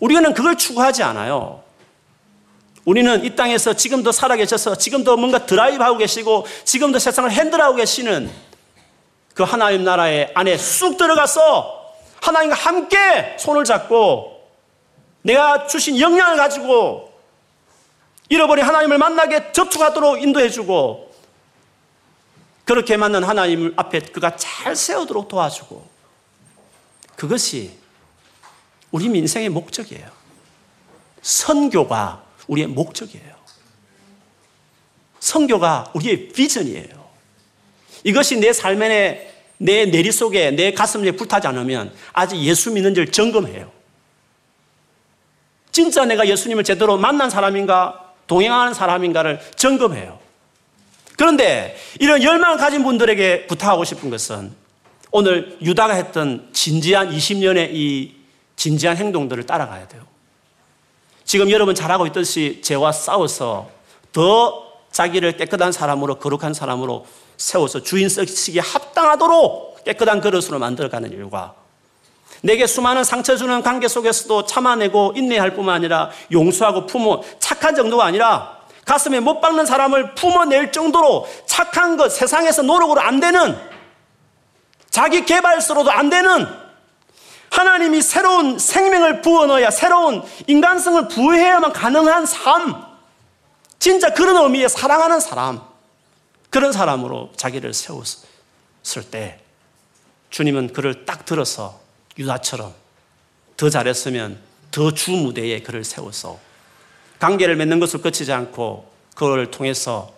[0.00, 1.62] 우리는 그걸 추구하지 않아요.
[2.84, 8.30] 우리는 이 땅에서 지금도 살아계셔서 지금도 뭔가 드라이브하고 계시고 지금도 세상을 핸들하고 계시는
[9.34, 11.75] 그 하나님 나라의 안에 쑥 들어가서
[12.20, 14.36] 하나님과 함께 손을 잡고
[15.22, 17.12] 내가 주신 역량을 가지고
[18.28, 21.14] 잃어버린 하나님을 만나게 접촉하도록 인도해주고
[22.64, 25.88] 그렇게 맞는 하나님 앞에 그가 잘 세우도록 도와주고
[27.14, 27.78] 그것이
[28.90, 30.08] 우리 민생의 목적이에요.
[31.22, 33.36] 선교가 우리의 목적이에요.
[35.20, 37.06] 성교가 우리의 비전이에요.
[38.04, 43.70] 이것이 내 삶의 내 내리 속에 내 가슴에 불타지 않으면 아직 예수 믿는지를 점검해요.
[45.72, 50.18] 진짜 내가 예수님을 제대로 만난 사람인가 동행하는 사람인가를 점검해요.
[51.16, 54.52] 그런데 이런 열망을 가진 분들에게 부탁하고 싶은 것은
[55.10, 58.14] 오늘 유다가 했던 진지한 20년의 이
[58.56, 60.02] 진지한 행동들을 따라가야 돼요.
[61.24, 63.70] 지금 여러분 잘하고 있듯이 죄와 싸워서
[64.12, 71.54] 더 자기를 깨끗한 사람으로 거룩한 사람으로 세워서 주인 쓰기에 합당하도록 깨끗한 그릇으로 만들어가는 일과
[72.42, 78.56] 내게 수많은 상처 주는 관계 속에서도 참아내고 인내할 뿐만 아니라 용서하고 품어 착한 정도가 아니라
[78.84, 83.58] 가슴에 못 박는 사람을 품어낼 정도로 착한 것 세상에서 노력으로 안 되는
[84.90, 86.46] 자기 개발서로도 안 되는
[87.50, 92.84] 하나님이 새로운 생명을 부어 넣어야 새로운 인간성을 부여해야만 가능한 삶.
[93.78, 95.60] 진짜 그런 의미의 사랑하는 사람.
[96.56, 99.40] 그런 사람으로 자기를 세웠을 때
[100.30, 101.78] 주님은 그를 딱 들어서
[102.18, 102.72] 유다처럼
[103.58, 104.38] 더 잘했으면
[104.70, 106.40] 더 주 무대에 그를 세워서
[107.18, 110.14] 관계를 맺는 것을 거치지 않고 그걸 통해서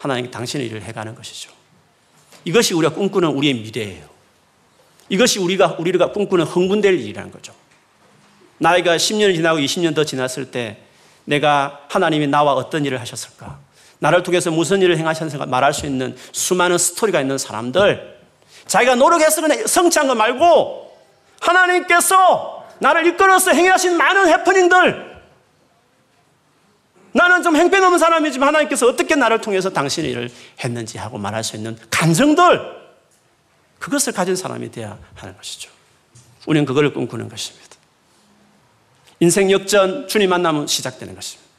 [0.00, 1.52] 하나님 당신의 일을 해가는 것이죠.
[2.44, 4.08] 이것이 우리가 꿈꾸는 우리의 미래예요.
[5.08, 7.54] 이것이 우리가, 우리가 꿈꾸는 흥분될 일이라는 거죠.
[8.58, 10.82] 나이가 10년이 지나고 20년 더 지났을 때
[11.26, 13.69] 내가 하나님이 나와 어떤 일을 하셨을까?
[14.00, 15.46] 나를 통해서 무슨 일을 행하셨을까?
[15.46, 18.18] 말할 수 있는 수많은 스토리가 있는 사람들.
[18.66, 20.90] 자기가 노력해서 성취한 거 말고
[21.40, 25.10] 하나님께서 나를 이끌어서 행하신 많은 해프닝들.
[27.12, 30.30] 나는 좀 행패 넘은 사람이지만 하나님께서 어떻게 나를 통해서 당신의 일을
[30.62, 32.80] 했는지 하고 말할 수 있는 감정들,
[33.78, 35.70] 그것을 가진 사람이 되어야 하는 것이죠.
[36.46, 37.68] 우리는 그걸 꿈꾸는 것입니다.
[39.18, 41.49] 인생 역전, 주님 만나면 시작되는 것입니다.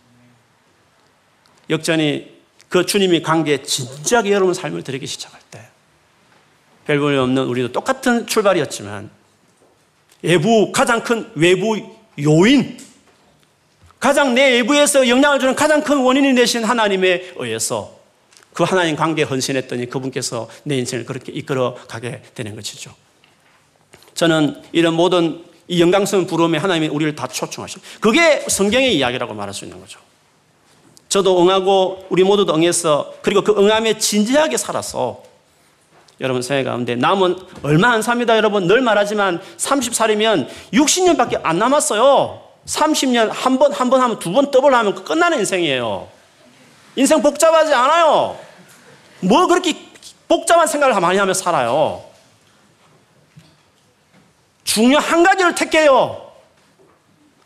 [1.72, 2.30] 역전이
[2.70, 5.62] 그 주님이 관계에 진지하게 여러분 삶을 들이기 시작할 때,
[6.86, 9.10] 별 볼일 없는 우리도 똑같은 출발이었지만,
[10.22, 11.78] 외부, 가장 큰 외부
[12.20, 12.78] 요인,
[14.00, 18.00] 가장 내 외부에서 영향을 주는 가장 큰 원인이 되신 하나님에 의해서
[18.54, 22.94] 그 하나님 관계에 헌신했더니 그분께서 내 인생을 그렇게 이끌어 가게 되는 것이죠.
[24.14, 29.66] 저는 이런 모든 이 영광스러운 부름에 하나님이 우리를 다 초청하시고 그게 성경의 이야기라고 말할 수
[29.66, 30.00] 있는 거죠.
[31.12, 35.22] 저도 응하고 우리 모두도 응해서 그리고 그 응함에 진지하게 살아서
[36.22, 38.66] 여러분 생애 가운데 남은 얼마 안 삽니다 여러분.
[38.66, 42.42] 늘 말하지만 30살이면 60년밖에 안 남았어요.
[42.66, 46.08] 30년 한 번 한 번 하면 두 번 더블 하면 끝나는 인생이에요.
[46.96, 48.40] 인생 복잡하지 않아요.
[49.20, 49.76] 뭐 그렇게
[50.30, 52.06] 복잡한 생각을 많이 하며 살아요?
[54.64, 56.32] 중요한 한 가지를 택해요.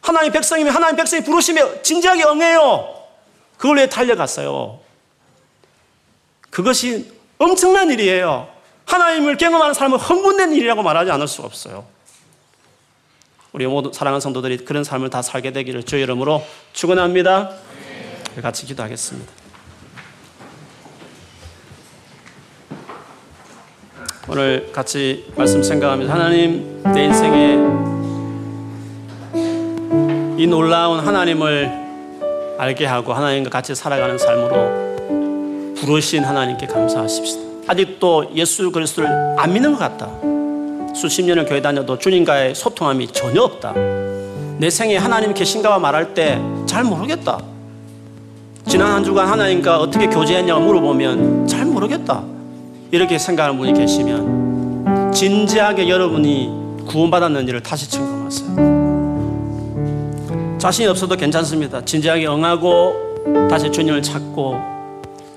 [0.01, 2.94] 하나님 백성이면 하나님 백성이 부르시며 진지하게 응해요.
[3.57, 4.79] 그걸 위해 달려갔어요.
[6.49, 8.47] 그것이 엄청난 일이에요.
[8.85, 11.85] 하나님을 경험하는 삶은 흥분된 일이라고 말하지 않을 수가 없어요.
[13.51, 16.43] 우리 모두 사랑하는 성도들이 그런 삶을 다 살게 되기를 주의 이름으로
[16.73, 17.51] 축원합니다.
[18.41, 19.31] 같이 기도하겠습니다.
[24.27, 27.53] 오늘 같이 말씀 생각하면서 하나님 내 인생에
[30.37, 31.84] 이 놀라운 하나님을
[32.57, 37.41] 알게 하고 하나님과 같이 살아가는 삶으로 부르신 하나님께 감사하십시다.
[37.67, 40.09] 아직도 예수 그리스도를 안 믿는 것 같다.
[40.95, 43.73] 수십 년을 교회 다녀도 주님과의 소통함이 전혀 없다.
[44.57, 46.39] 내 생에 하나님 계신가와 말할 때
[46.75, 47.39] 잘 모르겠다.
[48.67, 52.21] 지난 한 주간 하나님과 어떻게 교제했냐고 물어보면 잘 모르겠다.
[52.91, 56.51] 이렇게 생각하는 분이 계시면 진지하게 여러분이
[56.85, 58.74] 구원받았는지를 다시 점검하세요.
[60.65, 61.85] 자신이 없어도 괜찮습니다.
[61.85, 62.95] 진지하게 응하고
[63.51, 64.59] 다시 주님을 찾고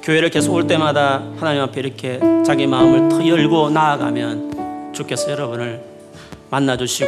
[0.03, 5.83] 교회를 계속 올 때마다 하나님 앞에 이렇게 자기 마음을 더 열고 나아가면 주께서 여러분을
[6.49, 7.05] 만나주시고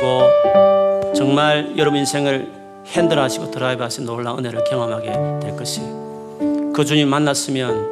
[1.17, 2.47] 정말 여러분 인생을
[2.89, 6.73] 핸들하시고 드라이브하신 놀라운 은혜를 경험하게 될 것이에요.
[6.75, 7.89] 그 주님 만났으면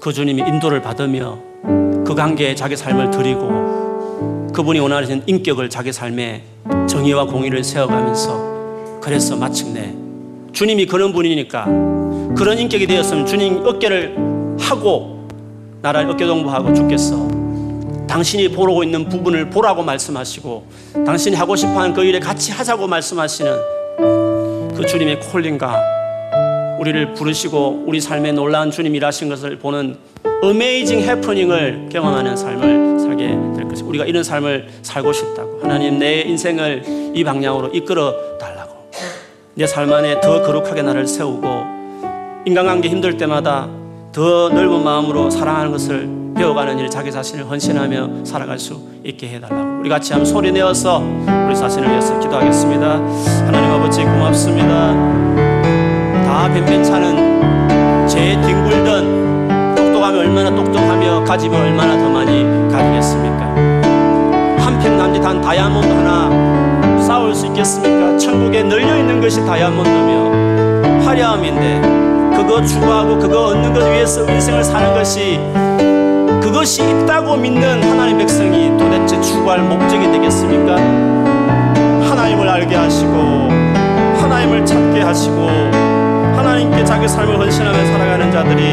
[0.00, 1.38] 그 주님이 인도를 받으며
[2.04, 6.42] 그 관계에 자기 삶을 드리고 그분이 원하는 인격을 자기 삶에
[6.88, 8.49] 정의와 공의를 세워가면서
[9.00, 9.94] 그래서 마침내
[10.52, 11.64] 주님이 그런 분이니까
[12.36, 14.16] 그런 인격이 되었으면 주님 어깨를
[14.58, 15.26] 하고
[15.82, 17.28] 나라를 어깨 동무하고 주께서
[18.06, 20.66] 당신이 보고 있는 부분을 보라고 말씀하시고
[21.06, 23.52] 당신이 하고 싶어하는 그 일에 같이 하자고 말씀하시는
[24.76, 25.80] 그 주님의 콜링과
[26.80, 29.96] 우리를 부르시고 우리 삶에 놀라운 주님 일하신 것을 보는
[30.42, 33.88] 어메이징 해프닝을 경험하는 삶을 살게 될 것입니다.
[33.88, 38.59] 우리가 이런 삶을 살고 싶다고 하나님 내 인생을 이 방향으로 이끌어 달라고
[39.54, 41.46] 내 삶 안에 더 거룩하게 나를 세우고
[42.46, 43.68] 인간관계 힘들 때마다
[44.12, 49.80] 더 넓은 마음으로 사랑하는 것을 배워가는 일 자기 자신을 헌신하며 살아갈 수 있게 해달라고.
[49.80, 51.02] 우리 같이 한번 소리 내어서
[51.46, 52.86] 우리 자신을 위해서 기도하겠습니다.
[53.46, 54.94] 하나님 아버지 고맙습니다.
[56.24, 63.44] 다 변변찮은 제 뒹굴던 똑똑하면 얼마나 똑똑하며 가지면 얼마나 더 많이 가지겠습니까?
[64.64, 66.30] 한 평 남짓한 다이아몬드 하나
[67.30, 68.16] 쌓을 수 있겠습니까?
[68.18, 75.38] 천국에 널려 있는 것이 다이아몬드며 화려함인데 그거 추구하고 그거 얻는 것 위해서 인생을 사는 것이
[76.40, 80.76] 그것이 있다고 믿는 하나님 백성이 도대체 추구할 목적이 되겠습니까?
[82.08, 83.12] 하나님을 알게 하시고
[84.20, 85.46] 하나님을 찾게 하시고
[86.36, 88.70] 하나님께 자기 삶을 헌신하며 살아가는 자들이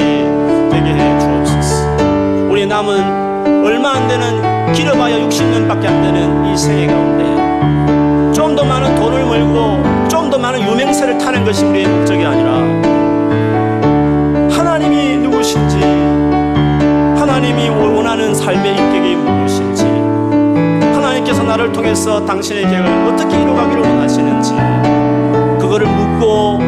[0.71, 2.47] 되게 해 주옵소서.
[2.49, 7.46] 우리 남은 얼마 안 되는 길어봐야 60년밖에 안 되는 이 생애 가운데 좀
[8.57, 12.53] 더 많은 돈을 벌고 좀 더 많은 유명세를 타는 것이 우리의 목적이 아니라
[14.51, 15.77] 하나님이 누구신지
[17.17, 19.83] 하나님이 원하는 삶의 인격이 무엇인지
[20.95, 24.53] 하나님께서 나를 통해서 당신의 계획을 어떻게 이루어가기를 원하시는지
[25.59, 26.59] 그거를 묻고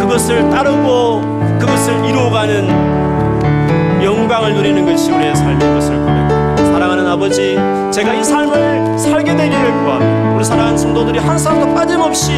[0.00, 1.20] 그것을 따르고
[1.60, 6.64] 그것을 이루어가는 영광을 누리는 것이 우리의 삶인 것을 고백합니다.
[6.72, 7.56] 사랑하는 아버지,
[7.92, 10.25] 제가 이 삶을 살게 되기를 구합니다.
[10.46, 12.30] 사랑하는 성도들이 한 사람도 빠짐없이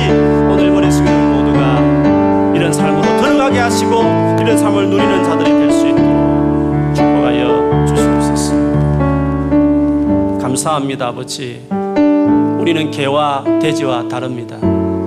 [0.51, 3.93] 오늘 머리 숙이는 모두가 이런 삶으로 들어가게 하시고
[4.41, 8.55] 이런 삶을 누리는 자들이 될 수 있도록 축복하여 주시옵소서.
[10.41, 11.61] 감사합니다, 아버지.
[12.59, 14.57] 우리는 개와 돼지와 다릅니다.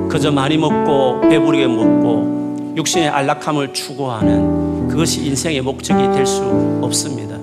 [0.07, 6.43] 그저 많이 먹고 배부르게 먹고 육신의 안락함을 추구하는 그것이 인생의 목적이 될 수
[6.83, 7.35] 없습니다.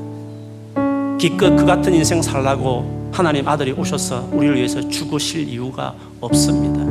[1.19, 6.85] 기껏 그 같은 인생 살라고 하나님 아들이 오셔서 우리를 위해서 죽으실 이유가 없습니다.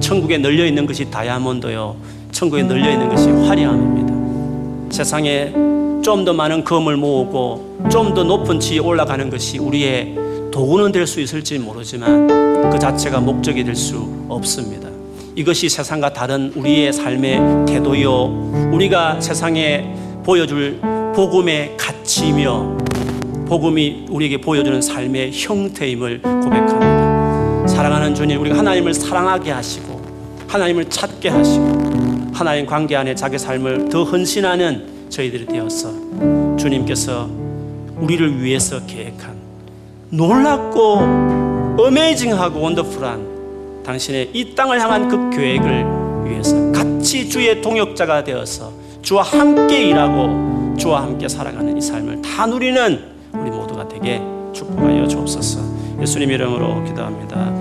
[0.00, 1.96] 천국에 널려 있는 것이 다이아몬드요.
[2.32, 4.12] 천국에 널려 있는 것이 화려함입니다.
[4.92, 5.52] 세상에
[6.02, 10.16] 좀 더 많은 금을 모으고 좀 더 높은 지에 올라가는 것이 우리의
[10.50, 14.88] 도구는 될 수 있을지 모르지만 그 자체가 목적이 될 수 없습니다.
[15.36, 18.70] 이것이 세상과 다른 우리의 삶의 태도요.
[18.72, 19.94] 우리가 세상에
[20.24, 20.80] 보여줄
[21.14, 22.76] 복음의 가치며
[23.52, 27.68] 복음이 우리에게 보여주는 삶의 형태임을 고백합니다.
[27.68, 30.00] 사랑하는 주님, 우리가 하나님을 사랑하게 하시고
[30.48, 35.92] 하나님을 찾게 하시고 하나님 관계 안에 자기 삶을 더 헌신하는 저희들이 되어서
[36.56, 37.28] 주님께서
[37.98, 39.36] 우리를 위해서 계획한
[40.08, 48.72] 놀랍고 어메이징하고 원더풀한 당신의 이 땅을 향한 그 계획을 위해서 같이 주의 동역자가 되어서
[49.02, 54.20] 주와 함께 일하고 주와 함께 살아가는 이 삶을 다 누리는 우리 모두가 되게
[54.52, 55.60] 축복하여 주옵소서.
[56.00, 57.52] 예수님 이름으로 기도합니다.